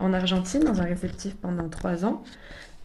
[0.00, 2.22] en Argentine dans un réceptif pendant trois ans.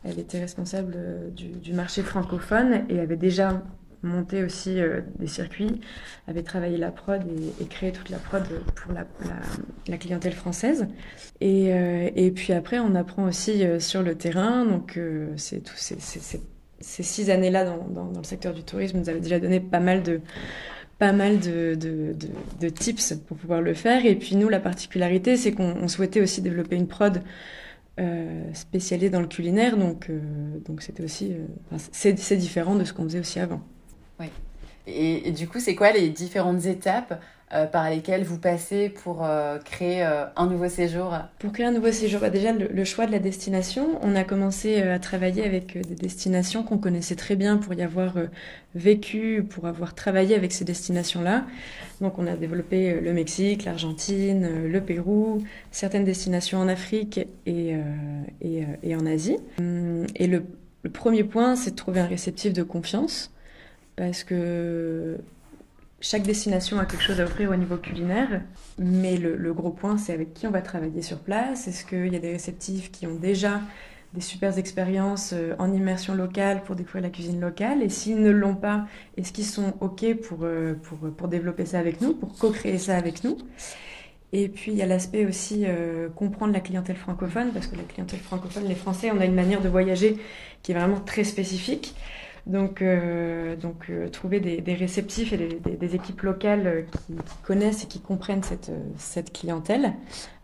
[0.03, 0.95] Elle était responsable
[1.35, 3.61] du, du marché francophone et avait déjà
[4.03, 5.81] monté aussi euh, des circuits,
[6.27, 7.21] avait travaillé la prod
[7.59, 8.43] et, créé toute la prod
[8.75, 10.87] pour la, clientèle française.
[11.41, 14.65] Et, euh, puis après, on apprend aussi euh, sur le terrain.
[14.65, 14.99] Donc,
[15.35, 15.75] c'est tout,
[16.79, 20.03] ces six années-là dans, dans, le secteur du tourisme nous avaient déjà donné pas mal
[20.03, 20.21] de
[20.99, 22.15] pas mal de, de,
[22.59, 24.03] de, tips pour pouvoir le faire.
[24.07, 27.21] Et puis nous, la particularité, c'est qu'on souhaitait aussi développer une prod
[27.99, 29.77] euh, spécialisée dans le culinaire.
[29.77, 30.09] Donc,
[30.65, 31.35] donc c'était aussi,
[31.91, 33.61] c'est différent de ce qu'on faisait aussi avant.
[34.19, 34.25] Oui.
[34.87, 37.21] Et, du coup, c'est quoi les différentes étapes
[37.53, 41.71] euh, par lesquelles vous passez pour euh, créer euh, un nouveau séjour Pour créer un
[41.71, 43.99] nouveau séjour, bah déjà le, choix de la destination.
[44.01, 48.15] On a commencé à travailler avec des destinations qu'on connaissait très bien pour y avoir
[48.75, 51.45] vécu, pour avoir travaillé avec ces destinations-là.
[52.01, 57.75] Donc on a développé le Mexique, l'Argentine, le Pérou, certaines destinations en Afrique et,
[58.41, 59.37] et, et en Asie.
[59.59, 60.43] Hum, et le,
[60.83, 63.31] le premier point, c'est de trouver un réceptif de confiance
[63.95, 65.17] parce que
[65.99, 68.41] chaque destination a quelque chose à offrir au niveau culinaire,
[68.77, 71.67] mais le, gros point, c'est avec qui on va travailler sur place.
[71.67, 73.61] Est-ce qu'il y a des réceptifs qui ont déjà
[74.13, 77.81] des super expériences euh, en immersion locale pour découvrir la cuisine locale?
[77.81, 78.85] Et s'ils ne l'ont pas,
[79.17, 82.95] est-ce qu'ils sont OK pour, euh, pour, pour, développer ça avec nous, pour co-créer ça
[82.95, 83.37] avec nous?
[84.33, 87.83] Et puis il y a l'aspect aussi euh, comprendre la clientèle francophone, parce que la
[87.83, 90.17] clientèle francophone, les Français, on a une manière de voyager
[90.61, 91.95] qui est vraiment très spécifique.
[92.47, 93.55] Donc, euh,
[93.89, 99.33] euh, trouver des, réceptifs et des, équipes locales euh, qui, connaissent et qui comprennent cette,
[99.33, 99.93] clientèle,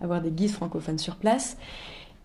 [0.02, 1.58] avoir des guides francophones sur place.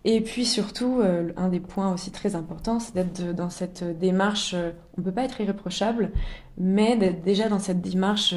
[0.05, 1.01] Et puis surtout,
[1.35, 4.55] un des points aussi très importants, c'est d'être dans cette démarche,
[4.97, 6.11] on ne peut pas être irréprochable,
[6.57, 8.33] mais d'être déjà dans cette démarche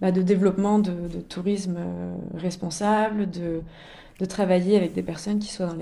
[0.00, 1.76] bah, de développement de, tourisme
[2.34, 3.60] responsable, de,
[4.26, 5.76] travailler avec des personnes qui soient dans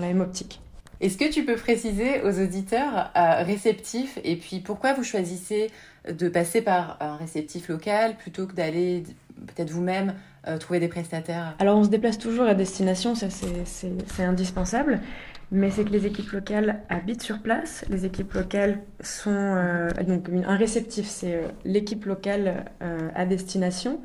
[0.00, 0.60] la même optique.
[1.00, 5.70] Est-ce que tu peux préciser aux auditeurs euh, réceptifs et puis pourquoi vous choisissez
[6.08, 9.04] de passer par un réceptif local plutôt que d'aller
[9.46, 10.14] peut-être vous-même
[10.46, 11.56] euh, trouver des prestataires?
[11.58, 15.00] Alors on se déplace toujours à destination, ça c'est indispensable.
[15.52, 17.84] Mais c'est que les équipes locales habitent sur place.
[17.90, 22.64] Les équipes locales sont euh, donc un réceptif, c'est l'équipe locale
[23.14, 24.00] à destination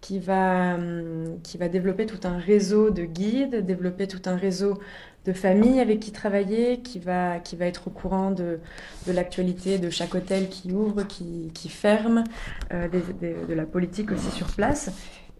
[0.00, 4.78] qui va, hum, qui va développer tout un réseau de guides, développer tout un réseau
[5.26, 8.60] de familles avec qui travailler, qui va, qui va être au courant de,
[9.06, 12.24] de l'actualité de chaque hôtel qui ouvre, qui, qui ferme,
[12.72, 14.90] euh, de la politique aussi sur place,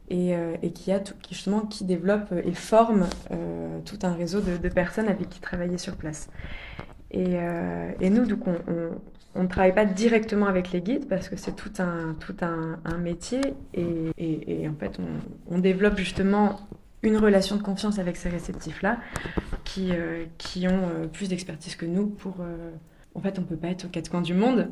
[0.09, 4.14] et, euh, et qui, a tout, qui, justement qui développe et forme euh, tout un
[4.14, 6.29] réseau de, personnes avec qui travailler sur place.
[7.12, 7.37] Et,
[8.01, 8.57] et nous, donc, on,
[9.37, 12.99] on, ne travaille pas directement avec les guides parce que c'est tout un, tout un,
[12.99, 13.40] métier
[13.72, 14.99] et, et, en fait
[15.49, 16.59] on développe justement
[17.02, 18.98] une relation de confiance avec ces réceptifs-là
[19.64, 22.37] qui, euh, qui ont euh, plus d'expertise que nous pour...
[22.40, 22.70] Euh,
[23.14, 24.68] en fait, on peut pas être aux quatre coins du monde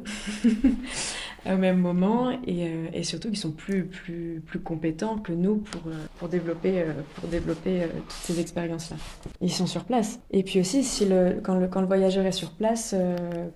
[1.47, 5.81] au même moment et, et, surtout qu'ils sont plus, plus, plus compétents que nous pour,
[6.19, 6.85] pour développer,
[7.15, 8.99] pour développer toutes ces expériences-là.
[9.41, 10.21] Ils sont sur place.
[10.31, 12.95] Et puis aussi, si le, quand, le, quand le voyageur est sur place,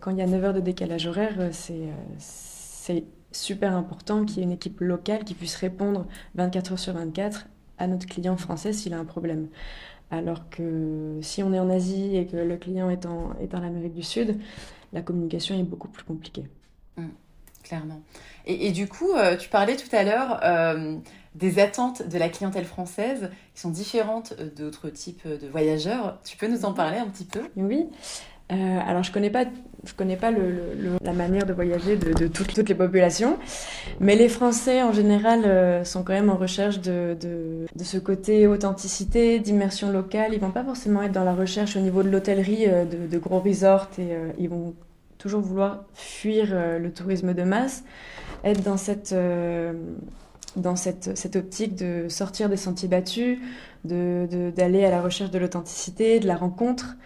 [0.01, 4.45] quand il y a 9 heures de décalage horaire, c'est super important qu'il y ait
[4.45, 7.47] une équipe locale qui puisse répondre 24 heures sur 24
[7.79, 9.49] à notre client français s'il a un problème.
[10.11, 13.63] Alors que si on est en Asie et que le client est en, est en
[13.63, 14.39] Amérique du Sud,
[14.93, 16.47] la communication est beaucoup plus compliquée.
[16.97, 17.09] Mmh,
[17.63, 18.01] clairement.
[18.47, 20.97] Et, du coup, euh, tu parlais tout à l'heure euh,
[21.35, 26.19] des attentes de la clientèle française qui sont différentes d'autres types de voyageurs.
[26.25, 27.43] Tu peux nous en parler un petit peu?
[27.57, 27.87] Oui.
[28.51, 29.45] Euh, alors je connais pas,
[29.85, 33.37] je connais pas la manière de voyager de, toutes, les populations,
[34.01, 37.99] mais les Français en général euh, sont quand même en recherche de, de, de ce
[37.99, 40.33] côté authenticité, d'immersion locale.
[40.33, 43.41] Ils vont pas forcément être dans la recherche au niveau de l'hôtellerie euh, de, gros
[43.41, 44.75] resorts et ils vont
[45.19, 47.83] toujours vouloir fuir le tourisme de masse,
[48.45, 49.15] être dans cette
[50.57, 53.39] dans cette, cette, optique de sortir des sentiers battus,
[53.85, 56.97] d'aller à la recherche de l'authenticité, de la rencontre.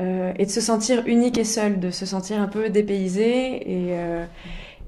[0.00, 3.98] Euh, et de se sentir unique et seul, de se sentir un peu dépaysé et,
[3.98, 4.24] euh,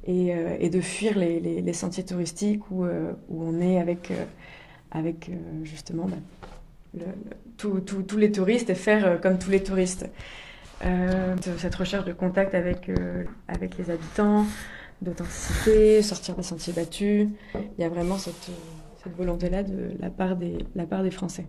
[0.08, 2.86] euh, de fuir les, sentiers touristiques où,
[3.30, 5.30] on est avec,
[5.64, 6.08] justement
[6.94, 7.04] bah,
[7.58, 10.08] tous les touristes et faire comme tous les touristes.
[10.80, 14.46] cette recherche de contact avec, les habitants,
[15.02, 18.50] d'authenticité, sortir des sentiers battus, il y a vraiment cette,
[19.18, 20.36] volonté-là de la part
[21.02, 21.44] des Français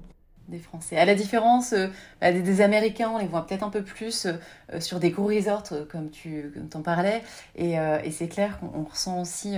[0.48, 0.98] des Français.
[0.98, 1.88] À la différence euh,
[2.22, 5.64] bah, des, Américains, on les voit peut-être un peu plus euh, sur des gros resorts,
[5.72, 7.24] euh, comme tu t'en parlais.
[7.56, 7.76] Et,
[8.12, 9.58] c'est clair qu'on ressent aussi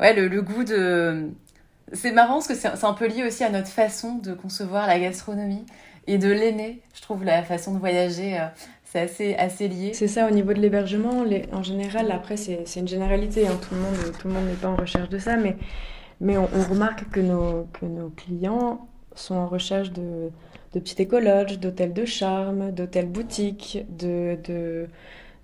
[0.00, 1.30] ouais, le, goût de...
[1.92, 4.98] C'est marrant parce que c'est un peu lié aussi à notre façon de concevoir la
[4.98, 5.66] gastronomie
[6.06, 6.80] et de l'aimer.
[6.94, 8.38] Je trouve la façon de voyager,
[8.84, 9.92] c'est assez, assez lié.
[9.94, 13.48] C'est ça, au niveau de l'hébergement, en général, après, c'est une généralité.
[13.48, 13.58] Hein.
[13.60, 15.56] Tout le monde tout le monde n'est pas en recherche de ça, mais,
[16.20, 20.30] mais on, on remarque que nos, que nos clients sont en recherche de,
[20.72, 24.38] de petits écologes, d'hôtels de charme, d'hôtels boutiques, de,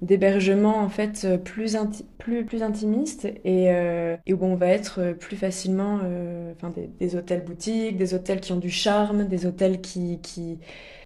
[0.03, 1.77] d'hébergements en fait plus,
[2.19, 7.17] plus, plus intimistes et, euh, et, où on va être plus facilement euh, enfin, des,
[7.17, 10.59] hôtels boutiques, des hôtels qui ont du charme, des hôtels qui, qui,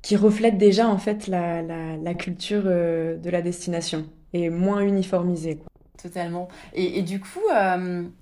[0.03, 4.81] qui reflètent déjà en fait la, la, la culture euh, de la destination et moins
[4.81, 5.59] uniformisée.
[6.03, 6.49] Totalement.
[6.75, 7.47] Et, du coup,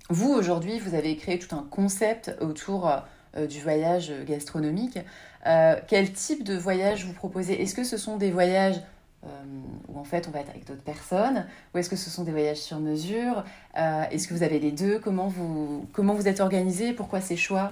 [0.09, 2.91] vous aujourd'hui, vous avez créé tout un concept autour
[3.35, 4.99] du voyage gastronomique.
[5.47, 7.61] Euh, quel type de voyage vous proposez?
[7.61, 8.79] Est-ce que ce sont des voyages
[9.23, 9.27] euh,
[9.87, 11.45] où en fait on va être avec d'autres personnes?
[11.73, 13.43] Ou est-ce que ce sont des voyages sur mesure?
[13.75, 14.99] Est-ce que vous avez les deux?
[14.99, 16.93] Comment vous, comment vous êtes organisé?
[16.93, 17.71] Pourquoi ces choix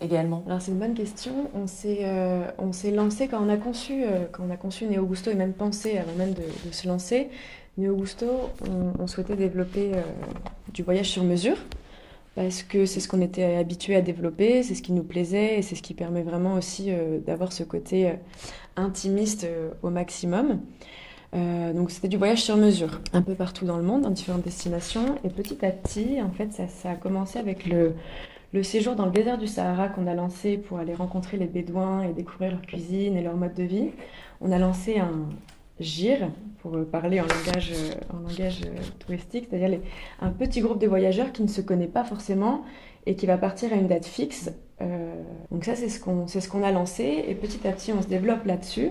[0.00, 0.44] également?
[0.60, 1.50] C'est une bonne question.
[1.54, 5.52] On s'est lancé quand on a conçu quand on a conçu Neo Gusto et même
[5.52, 7.28] pensé avant même de, se lancer.
[7.76, 8.50] Neo Gusto,
[8.98, 9.92] on souhaitait développer
[10.72, 11.56] du voyage sur mesure
[12.40, 15.62] parce que c'est ce qu'on était habitué à développer, c'est ce qui nous plaisait et
[15.62, 18.14] c'est ce qui permet vraiment aussi euh, d'avoir ce côté euh,
[18.76, 20.58] intimiste euh, au maximum.
[21.34, 25.16] donc c'était du voyage sur mesure, un peu partout dans le monde, dans différentes destinations.
[25.22, 27.92] Et petit à petit, en fait, ça, a commencé avec le,
[28.62, 32.14] séjour dans le désert du Sahara qu'on a lancé pour aller rencontrer les Bédouins et
[32.14, 33.90] découvrir leur cuisine et leur mode de vie.
[34.40, 35.28] On a lancé un,
[35.80, 36.28] GIR,
[36.60, 39.80] pour parler en langage, euh, en langage euh, touristique, c'est-à-dire
[40.20, 42.64] un petit groupe de voyageurs qui ne se connaît pas forcément
[43.06, 44.50] et qui va partir à une date fixe.
[44.82, 45.14] Euh,
[45.50, 48.08] donc ça, c'est ce qu'on ce qu'on a lancé et petit à petit, on se
[48.08, 48.90] développe là-dessus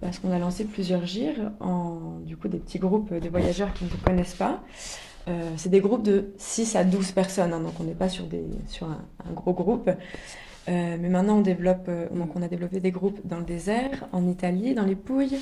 [0.00, 3.84] parce qu'on a lancé plusieurs GIR en du coup des petits groupes de voyageurs qui
[3.84, 4.62] ne se connaissent pas.
[5.56, 8.44] c'est des groupes de 6 à 12 personnes, hein, donc on n'est pas sur, des,
[8.66, 9.90] sur un, gros groupe.
[10.66, 14.72] mais maintenant, on, développe, donc on a développé des groupes dans le désert, en Italie,
[14.72, 15.38] dans les Pouilles,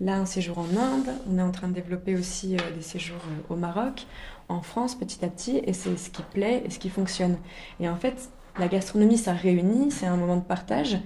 [0.00, 1.08] Là, un séjour en Inde.
[1.30, 4.06] On est en train de développer aussi euh, des séjours euh, au Maroc,
[4.48, 5.62] en France, petit à petit.
[5.64, 7.38] Et c'est ce qui plaît et ce qui fonctionne.
[7.80, 8.28] Et en fait,
[8.58, 10.98] la gastronomie, ça réunit, c'est un moment de partage.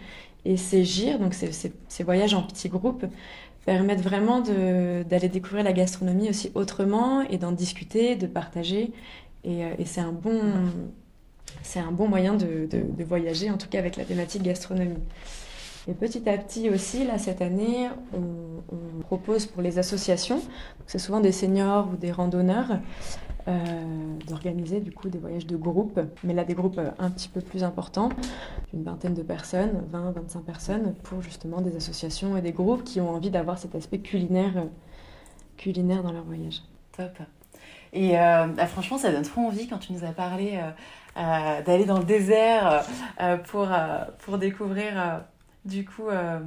[0.44, 3.04] Et ces gires, donc ces, voyages en petits groupes,
[3.64, 8.92] permettent vraiment d'aller découvrir la gastronomie aussi autrement et d'en discuter, de partager.
[9.44, 10.40] Et, euh, c'est un bon,
[11.62, 14.98] c'est un bon moyen de, de, voyager, en tout cas avec la thématique gastronomie.
[15.90, 20.40] Et petit à petit aussi, là, cette année, on, propose pour les associations,
[20.86, 22.78] c'est souvent des seniors ou des randonneurs,
[23.48, 23.58] euh,
[24.28, 27.64] d'organiser du coup des voyages de groupe, mais là des groupes un petit peu plus
[27.64, 28.10] importants,
[28.72, 33.00] une vingtaine de personnes, 20, 25 personnes, pour justement des associations et des groupes qui
[33.00, 34.66] ont envie d'avoir cet aspect culinaire,
[35.56, 36.62] culinaire dans leur voyage.
[36.96, 37.18] Top.
[37.92, 40.60] Et euh, bah, franchement, ça donne trop envie quand tu nous as parlé
[41.16, 42.84] euh, d'aller dans le désert
[43.48, 43.66] pour,
[44.20, 45.24] pour découvrir
[45.64, 46.40] du coup, euh,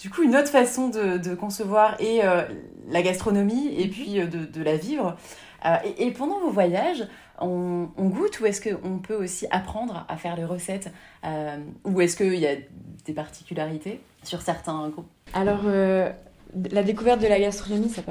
[0.00, 2.42] du coup une autre façon de, concevoir et euh,
[2.88, 3.90] la gastronomie et mhm.
[3.90, 5.16] puis euh, de, la vivre.
[5.98, 7.06] Et, pendant vos voyages,
[7.38, 10.90] on, goûte ou est-ce qu'on peut aussi apprendre à faire les recettes
[11.84, 12.56] Ou est-ce qu'il y a
[13.04, 15.06] des particularités sur certains groupes?
[15.34, 18.02] Alors, la découverte de la gastronomie, ça,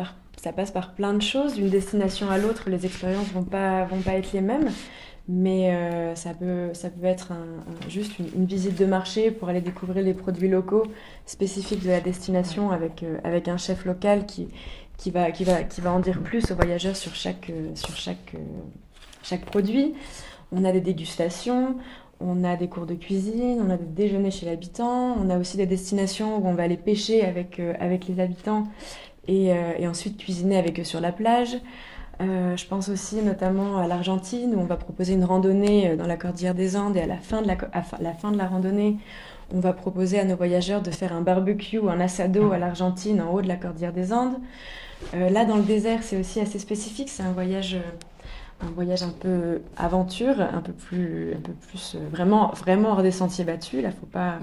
[0.41, 1.55] ça passe par plein de choses.
[1.55, 4.71] D'une destination à l'autre, les expériences vont pas, vont pas être les mêmes
[5.33, 9.61] mais euh, ça, peut, ça peut être un, juste une, visite de marché pour aller
[9.61, 10.83] découvrir les produits locaux
[11.25, 14.49] spécifiques de la destination avec, euh, avec un chef local qui,
[14.97, 17.95] qui, va, qui, va, qui va en dire plus aux voyageurs sur chaque, euh, sur
[17.95, 18.35] chaque,
[19.23, 19.93] chaque produit.
[20.51, 21.77] On a des dégustations,
[22.19, 25.55] on a des cours de cuisine, on a des déjeuners chez l'habitant, on a aussi
[25.55, 28.67] des destinations où on va aller pêcher avec, avec les habitants
[29.29, 29.53] et,
[29.87, 31.55] ensuite cuisiner avec eux sur la plage.
[32.21, 36.55] Je pense aussi notamment à l'Argentine où on va proposer une randonnée dans la cordillère
[36.55, 38.97] des Andes et à la fin de la, fin de la randonnée,
[39.53, 43.21] on va proposer à nos voyageurs de faire un barbecue ou un assado à l'Argentine
[43.21, 44.35] en haut de la cordillère des Andes.
[45.13, 47.09] là, dans le désert, c'est aussi assez spécifique.
[47.09, 47.77] C'est un voyage
[48.63, 53.03] un voyage un peu aventure, un peu plus, un peu plus euh, vraiment, vraiment hors
[53.03, 53.81] des sentiers battus.
[53.81, 54.35] Là, faut pas,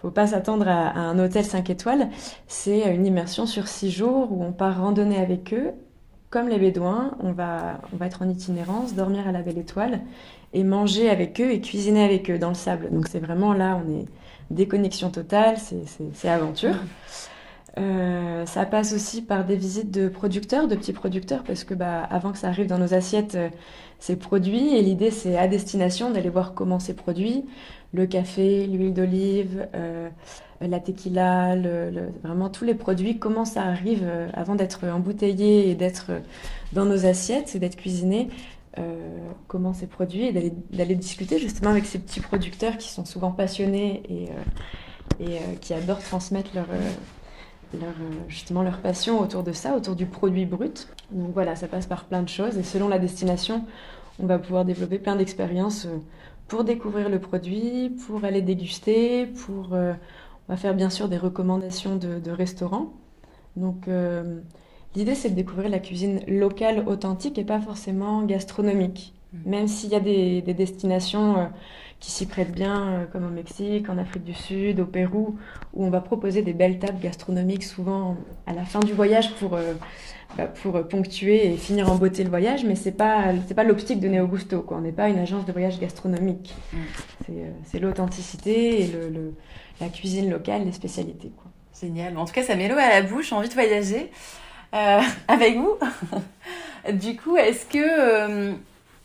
[0.00, 2.08] faut pas s'attendre à, un hôtel 5 étoiles.
[2.46, 5.72] C'est une immersion sur 6 jours où on part randonner avec eux,
[6.34, 7.12] comme les Bédouins.
[7.20, 10.00] On va, on va être en itinérance, dormir à la Belle Étoile
[10.52, 12.90] et manger avec eux et cuisiner avec eux dans le sable.
[12.90, 14.06] Donc c'est vraiment là, on est
[14.50, 16.74] déconnexion totale, c'est aventure.
[17.76, 22.02] Euh, ça passe aussi par des visites de producteurs, de petits producteurs, parce que bah,
[22.02, 23.48] avant que ça arrive dans nos assiettes, euh,
[23.98, 24.76] c'est produit.
[24.76, 27.44] Et l'idée, c'est à destination d'aller voir comment c'est produit.
[27.92, 30.08] Le café, l'huile d'olive, euh,
[30.60, 31.56] la tequila,
[32.22, 36.12] vraiment tous les produits, comment ça arrive avant d'être embouteillé et d'être
[36.72, 38.28] dans nos assiettes et d'être cuisiné.
[39.46, 44.02] comment c'est produit et d'aller discuter justement avec ces petits producteurs qui sont souvent passionnés
[44.08, 46.66] et, et qui adorent transmettre leur,
[47.72, 50.88] leur, euh, justement leur passion autour de ça, autour du produit brut.
[51.10, 53.64] Donc voilà, ça passe par plein de choses et selon la destination,
[54.18, 55.98] on va pouvoir développer plein d'expériences euh,
[56.48, 59.74] pour découvrir le produit, pour aller déguster, pour...
[59.74, 59.94] Euh,
[60.48, 62.92] on va faire bien sûr des recommandations de, restaurants.
[63.56, 63.88] Donc
[64.94, 69.14] l'idée c'est de découvrir la cuisine locale, authentique et pas forcément gastronomique.
[69.32, 69.50] Mmh.
[69.50, 71.48] Même s'il y a des, destinations
[72.04, 75.38] qui s'y prêtent bien, euh, comme au Mexique, en Afrique du Sud, au Pérou,
[75.72, 79.54] où on va proposer des belles tables gastronomiques souvent à la fin du voyage pour,
[79.54, 79.72] euh,
[80.36, 84.00] bah, pour ponctuer et finir en beauté le voyage, mais c'est pas c'est pas l'optique
[84.00, 84.76] de Neo Gusto, quoi.
[84.76, 86.54] On n'est pas une agence de voyage gastronomique.
[86.74, 86.76] Mm.
[87.30, 89.32] Euh, c'est l'authenticité et le,
[89.80, 91.50] la cuisine locale, les spécialités, quoi.
[91.80, 92.18] Génial.
[92.18, 94.10] En tout cas, ça met l'eau à la bouche, envie de voyager
[95.28, 95.76] avec vous.
[96.92, 98.52] du coup, est-ce que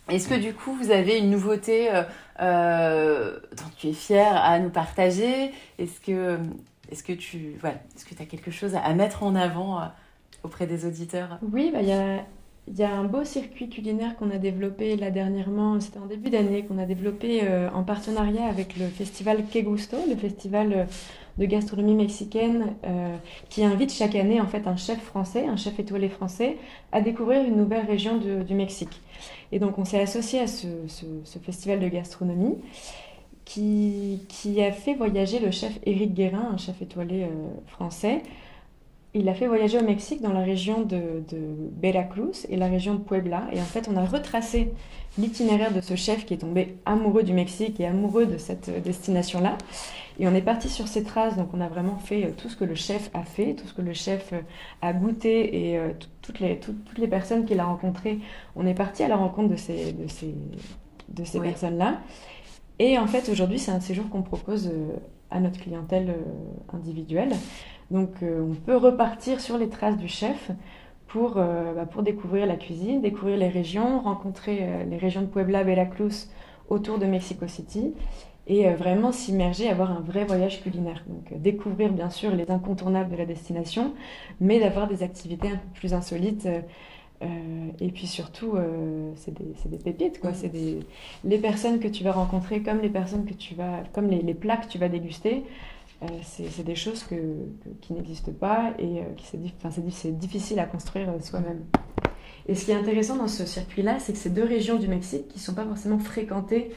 [0.09, 1.89] est-ce que du coup vous avez une nouveauté
[2.41, 3.39] euh,
[3.77, 6.39] tu es fière à nous partager Est-ce que,
[6.91, 9.85] est que tu voilà, est-ce que as quelque chose à, mettre en avant euh,
[10.43, 11.37] auprès des auditeurs?
[11.51, 12.25] Oui, bah, il y, a,
[12.67, 16.65] y, a, un beau circuit culinaire qu'on a développé là dernièrement, c'était en début d'année,
[16.65, 20.87] qu'on a développé euh, en partenariat avec le festival Que Gusto, le festival
[21.37, 22.73] de gastronomie mexicaine
[23.47, 26.57] qui invite chaque année en fait un chef français, un chef étoilé français,
[26.91, 28.99] à découvrir une nouvelle région du Mexique.
[29.51, 30.67] Et donc on s'est associé à ce,
[31.43, 32.57] festival de gastronomie
[33.45, 37.27] qui, qui, a fait voyager le chef Éric Guérin, un chef étoilé euh,
[37.65, 38.21] français.
[39.15, 41.39] Il a fait voyager au Mexique dans la région de, de,
[41.81, 43.47] Veracruz et la région de Puebla.
[43.51, 44.71] Et en fait, on a retracé
[45.17, 49.57] l'itinéraire de ce chef qui est tombé amoureux du Mexique et amoureux de cette destination-là.
[50.19, 52.57] Et on est parti sur ces traces, donc on a vraiment fait euh, tout ce
[52.57, 54.41] que le chef a fait, tout ce que le chef euh,
[54.81, 55.91] a goûté et euh,
[56.21, 58.19] toutes, les, toutes, les personnes qu'il a rencontrées.
[58.57, 60.35] On est parti à la rencontre de ces, de ces,
[61.07, 62.01] de ces personnes-là.
[62.79, 64.71] Et en fait, aujourd'hui, c'est un séjour qu'on propose
[65.31, 66.15] à notre clientèle
[66.73, 67.33] individuelle.
[67.91, 70.51] Donc, on peut repartir sur les traces du chef
[71.07, 76.27] pour, bah, pour découvrir la cuisine, découvrir les régions, rencontrer les régions de Puebla, Veracruz
[76.69, 77.93] autour de Mexico City
[78.49, 81.03] et euh, vraiment s'immerger, avoir un vrai voyage culinaire.
[81.07, 83.93] Donc euh, découvrir bien sûr les incontournables de la destination,
[84.41, 86.47] mais d'avoir des activités un peu plus insolites.
[86.47, 87.27] Euh,
[87.81, 88.53] et puis surtout,
[89.17, 90.33] c'est des, pépites, quoi.
[90.33, 90.79] C'est des
[91.25, 94.55] les personnes que tu vas rencontrer, comme les personnes que tu vas, comme les plats
[94.55, 95.43] que tu vas déguster.
[96.23, 97.05] C'est des choses
[97.81, 99.25] qui n'existent pas et qui
[99.91, 101.63] c'est difficile à construire soi-même.
[102.47, 105.27] Et ce qui est intéressant dans ce circuit-là, c'est que ces deux régions du Mexique
[105.27, 106.71] qui ne sont pas forcément fréquentées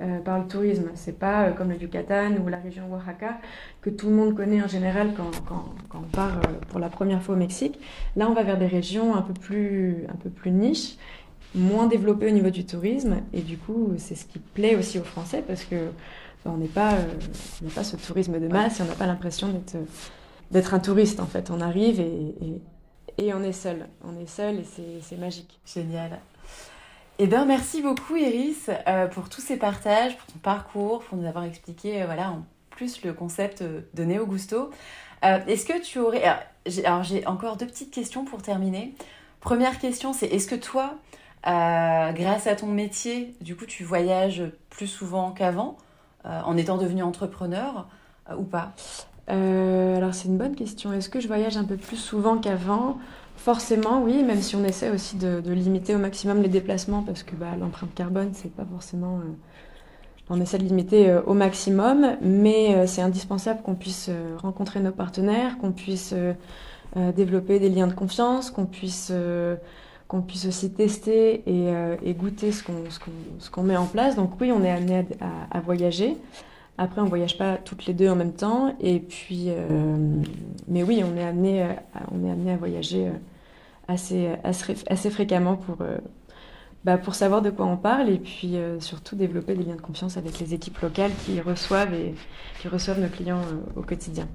[0.00, 0.90] euh, par le tourisme.
[0.94, 3.38] C'est pas euh, comme le Yucatan ou la région Oaxaca
[3.82, 5.30] que tout le monde connaît en général quand,
[5.94, 7.78] on part euh, pour la première fois au Mexique.
[8.16, 10.96] Là, on va vers des régions un peu plus, un peu plus niches,
[11.54, 13.16] moins développées au niveau du tourisme.
[13.34, 15.90] Et du coup, c'est ce qui plaît aussi aux Français parce que
[16.44, 16.94] on n'est pas,
[17.64, 19.76] on pas ce tourisme de masse et on n'a pas l'impression d'être,
[20.50, 21.50] d'être un touriste en fait.
[21.50, 22.34] On arrive et,
[23.18, 23.88] et, et on est seul.
[24.04, 25.60] On est seul et c'est magique.
[25.66, 26.18] Génial.
[27.22, 31.28] Eh bien, merci beaucoup, Iris, euh, pour tous ces partages, pour ton parcours, pour nous
[31.28, 34.70] avoir expliqué, euh, voilà, en plus le concept euh, de Neo Gusto.
[35.22, 36.22] est-ce que tu aurais...
[36.82, 38.94] Alors, j'ai encore deux petites questions pour terminer.
[39.42, 40.94] Première question, c'est est-ce que toi,
[41.44, 45.76] grâce à ton métier, du coup, tu voyages plus souvent qu'avant,
[46.24, 47.88] en étant devenu entrepreneur,
[48.36, 48.72] ou pas
[49.28, 50.92] Alors, c'est une bonne question.
[50.92, 52.98] Est-ce que je voyage un peu plus souvent qu'avant?
[53.40, 57.34] Forcément, oui, même si on essaie aussi de, limiter au maximum les déplacements, parce que
[57.34, 59.16] bah, l'empreinte carbone, c'est pas forcément.
[59.16, 59.32] Euh,
[60.28, 64.10] on essaie de limiter euh, au maximum, mais euh, c'est indispensable qu'on puisse
[64.42, 66.14] rencontrer nos partenaires, qu'on puisse
[67.16, 69.10] développer des liens de confiance, qu'on puisse
[70.10, 72.62] qu'on puisse aussi tester et, goûter ce
[73.50, 74.16] qu'on met en place.
[74.16, 75.06] Donc oui, on est amené
[75.50, 76.16] à, voyager.
[76.78, 78.74] Après, on ne voyage pas toutes les deux en même temps.
[78.80, 79.50] Et puis,
[80.68, 81.62] mais oui, on est amené,
[82.10, 83.08] amené à voyager
[83.86, 85.78] assez, fréquemment pour,
[86.84, 89.82] bah, pour savoir de quoi on parle et puis euh, surtout développer des liens de
[89.82, 94.26] confiance avec les équipes locales qui reçoivent, nos clients euh, au quotidien.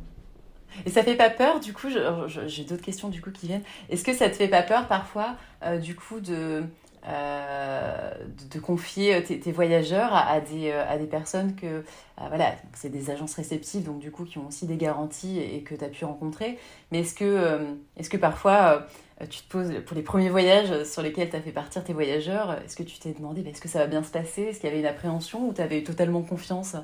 [0.85, 3.63] Et ça fait pas peur, du coup, j'ai d'autres questions du coup qui viennent.
[3.89, 6.63] Est-ce que ça te fait pas peur parfois, euh, du coup, de,
[7.03, 11.83] de, confier tes, voyageurs à, des, à des personnes que,
[12.17, 15.75] voilà, c'est des agences réceptives, donc du coup, qui ont aussi des garanties et, que
[15.75, 16.57] tu as pu rencontrer.
[16.91, 17.59] Mais est-ce que,
[17.97, 18.87] est-ce que parfois
[19.21, 21.93] euh, tu te poses pour les premiers voyages sur lesquels tu as fait partir tes
[21.93, 24.43] voyageurs, est-ce que tu t'es demandé bah, est-ce que ça va bien se passer?
[24.43, 26.75] Est-ce qu'il y avait une appréhension ou tu avais totalement confiance?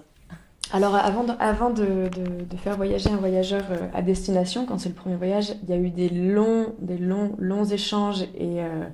[0.73, 2.09] Alors avant, de, avant de,
[2.49, 5.73] de, faire voyager un voyageur euh, à destination, quand c'est le premier voyage, il y
[5.73, 8.85] a eu des longs, des longs, longs échanges et, euh,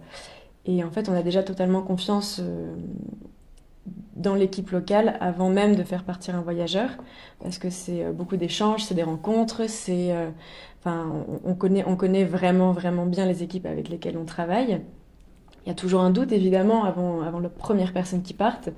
[0.66, 2.42] et en fait on a déjà totalement confiance
[4.16, 6.90] dans l'équipe locale avant même de faire partir un voyageur
[7.42, 10.14] parce que c'est beaucoup d'échanges, c'est des rencontres, c'est
[11.46, 14.82] on, connaît, on connaît vraiment, vraiment bien les équipes avec lesquelles on travaille.
[15.66, 18.70] Il y a toujours un doute, évidemment, avant, avant la première personne qui parte,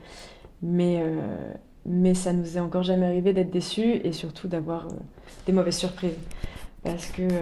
[0.62, 1.54] mais, euh,
[1.90, 4.92] mais ça nous est encore jamais arrivé d'être déçus et surtout d'avoir euh,
[5.48, 6.14] des mauvaises surprises.
[6.84, 7.42] Parce que euh,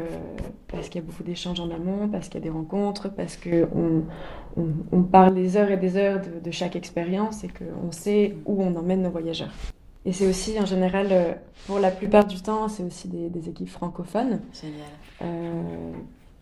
[0.68, 3.38] parce qu'il y a beaucoup d'échanges en amont, parce qu'il y a des rencontres, parce
[3.38, 4.04] qu'on
[4.92, 8.64] on, parle des heures et des heures de, de chaque expérience et qu'on sait où
[8.64, 9.54] on emmène nos voyageurs.
[10.06, 11.34] Et c'est aussi, en général, euh,
[11.68, 14.40] pour la plupart du temps, c'est aussi des, équipes francophones.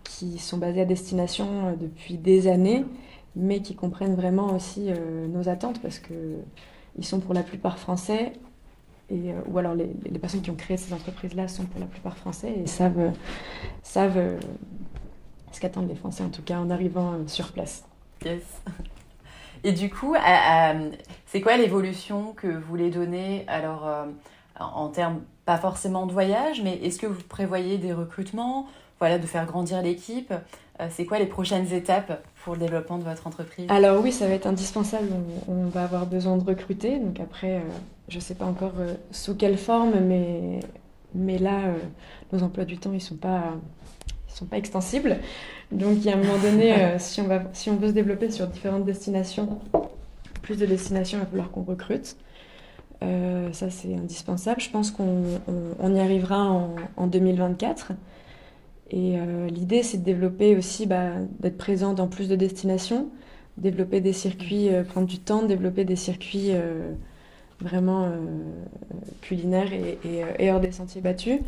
[0.03, 2.85] Qui sont basées à destination depuis des années,
[3.35, 4.89] mais qui comprennent vraiment aussi
[5.29, 5.99] nos attentes parce
[6.95, 8.33] qu'ils sont pour la plupart français.
[9.11, 9.85] Et, ou alors les,
[10.19, 13.11] personnes qui ont créé ces entreprises-là sont pour la plupart français et savent,
[13.83, 14.39] savent
[15.51, 17.83] ce qu'attendent les Français, en tout cas en arrivant sur place.
[18.23, 18.41] Yes.
[19.63, 20.15] Et du coup,
[21.25, 23.45] c'est quoi l'évolution que vous voulez donner?
[23.47, 24.05] Alors euh,
[24.59, 28.67] en termes pas forcément de voyage, mais est-ce que vous prévoyez des recrutements,
[28.99, 30.31] voilà, de faire grandir l'équipe?
[30.31, 30.37] euh,
[30.89, 33.65] C'est quoi les prochaines étapes pour le développement de votre entreprise?
[33.69, 35.07] Alors oui, ça va être indispensable.
[35.47, 36.99] On, va avoir besoin de recruter.
[36.99, 37.61] Donc après, euh,
[38.09, 38.73] je ne sais pas encore
[39.11, 40.59] sous quelle forme, mais,
[41.13, 41.61] mais là,
[42.33, 43.53] nos emplois du temps, ils ne sont pas
[44.35, 45.17] sont pas extensibles.
[45.71, 47.93] Donc, il y a un moment donné, euh, si, on va, si on veut se
[47.93, 49.59] développer sur différentes destinations,
[50.41, 52.17] plus de destinations, il va falloir qu'on recrute.
[53.03, 54.61] Euh, ça, c'est indispensable.
[54.61, 55.23] Je pense qu'on
[55.79, 57.91] on, y arrivera en, en 2024.
[58.91, 63.09] Et euh, l'idée, c'est de développer aussi, bah, d'être présent dans plus de destinations,
[63.57, 66.51] développer des circuits, prendre du temps, développer des circuits
[67.61, 68.11] vraiment
[69.21, 71.39] culinaires et, hors des sentiers battus.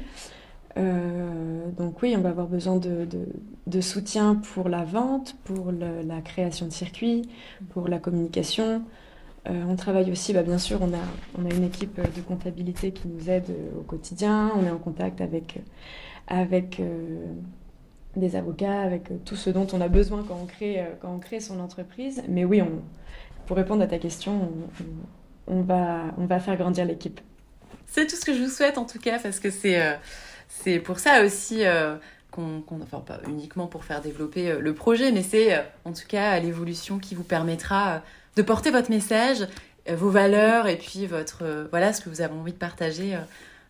[0.78, 6.66] Euh, donc oui, on va avoir besoin de, soutien pour la vente, pour la création
[6.66, 7.28] de circuits,
[7.72, 8.84] pour la communication.
[9.50, 13.30] Euh, on travaille aussi, bah, bien sûr, on a une équipe de comptabilité qui nous
[13.30, 13.46] aide
[13.80, 14.52] au quotidien.
[14.60, 15.60] On est en contact avec,
[16.28, 17.26] avec euh,
[18.16, 21.40] des avocats, avec tout ce dont on a besoin quand on crée, quand on crée
[21.40, 22.24] son entreprise.
[22.28, 22.62] Mais oui,
[23.46, 24.52] pour répondre à ta question,
[25.48, 27.22] on, va, on va faire grandir l'équipe.
[27.86, 31.24] C'est tout ce que je vous souhaite en tout cas, parce que c'est pour ça
[31.24, 31.96] aussi euh,
[32.32, 36.08] qu'on, enfin pas uniquement pour faire développer euh, le projet, mais c'est euh, en tout
[36.08, 38.02] cas l'évolution qui vous permettra
[38.36, 39.48] de porter votre message,
[39.90, 43.18] vos valeurs et puis votre voilà ce que vous avez envie de partager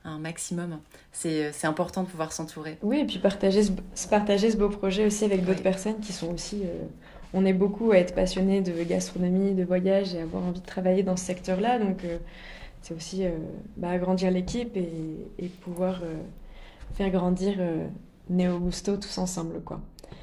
[0.08, 0.80] un maximum.
[1.12, 2.78] C'est, important de pouvoir s'entourer.
[2.82, 6.34] Oui, et puis partager ce, partager ce beau projet aussi avec d'autres personnes qui sont
[6.34, 6.64] aussi.
[7.34, 11.03] on est beaucoup à être passionnés de gastronomie, de voyage et avoir envie de travailler
[11.03, 11.80] dans ce secteur-là.
[11.80, 12.05] Donc,
[12.82, 13.26] c'est aussi
[13.76, 14.89] bah, agrandir l'équipe et,
[15.39, 16.01] et pouvoir
[16.95, 17.88] faire grandir euh,
[18.30, 19.80] Néo Gusto tous ensemble, quoi.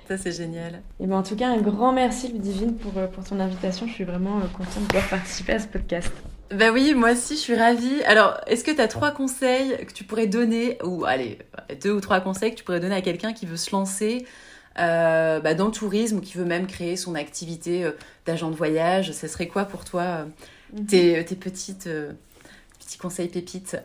[0.09, 0.83] Ça, c'est génial.
[1.01, 3.87] Et ben, en tout cas, un grand merci, Ludivine, pour, euh, pour ton invitation.
[3.87, 6.13] Je suis vraiment euh, contente de pouvoir participer à ce podcast.
[6.51, 8.03] Bah oui, moi aussi, je suis ravie.
[8.05, 11.39] Alors, est-ce que tu as trois conseils que tu pourrais donner, ou allez,
[11.83, 14.27] deux ou trois conseils que tu pourrais donner à quelqu'un qui veut se lancer
[14.77, 17.91] bah, dans le tourisme ou qui veut même créer son activité
[18.27, 19.13] d'agent de voyage?
[19.13, 20.27] Ce serait quoi pour toi
[20.73, 20.87] mhm.
[20.87, 21.89] tes, tes petites,
[22.79, 23.77] petits conseils pépites?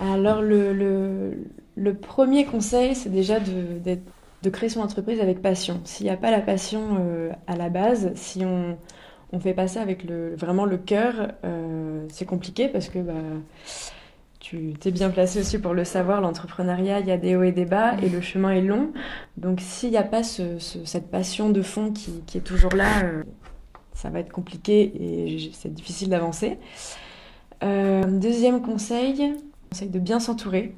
[0.00, 3.98] Alors, le, premier conseil, c'est déjà de,
[4.42, 5.80] de, créer son entreprise avec passion.
[5.84, 8.76] S'il n'y a pas la passion euh, à la base, si on
[9.36, 13.12] ne fait pas ça avec le, vraiment le cœur, euh, c'est compliqué parce que bah,
[14.40, 17.52] tu t'es bien placé aussi pour le savoir, l'entrepreneuriat, il y a des hauts et
[17.52, 18.92] des bas et le chemin est long.
[19.36, 23.22] Donc, s'il n'y a pas cette passion de fond qui, est toujours là, euh,
[23.94, 26.58] ça va être compliqué et c'est difficile d'avancer.
[27.62, 29.34] deuxième conseil,
[29.70, 30.74] conseille de bien s'entourer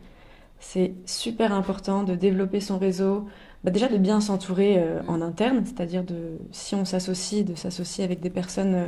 [0.60, 3.26] C'est super important de développer son réseau,
[3.66, 8.04] bah, déjà de bien s'entourer euh, en interne, c'est-à-dire de si on s'associe, de s'associer
[8.04, 8.86] avec des personnes euh,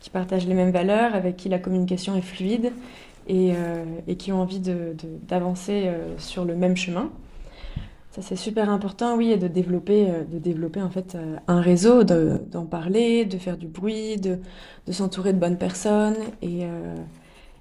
[0.00, 2.72] qui partagent les mêmes valeurs, avec qui la communication est fluide
[3.28, 3.84] et, euh,
[4.18, 4.60] qui ont envie
[5.28, 7.10] d'avancer sur le même chemin.
[8.10, 11.16] Ça c'est super important, oui, et de développer, de développer en fait
[11.46, 14.38] un réseau, d'en parler, de faire du bruit, de,
[14.92, 16.66] s'entourer de bonnes personnes et,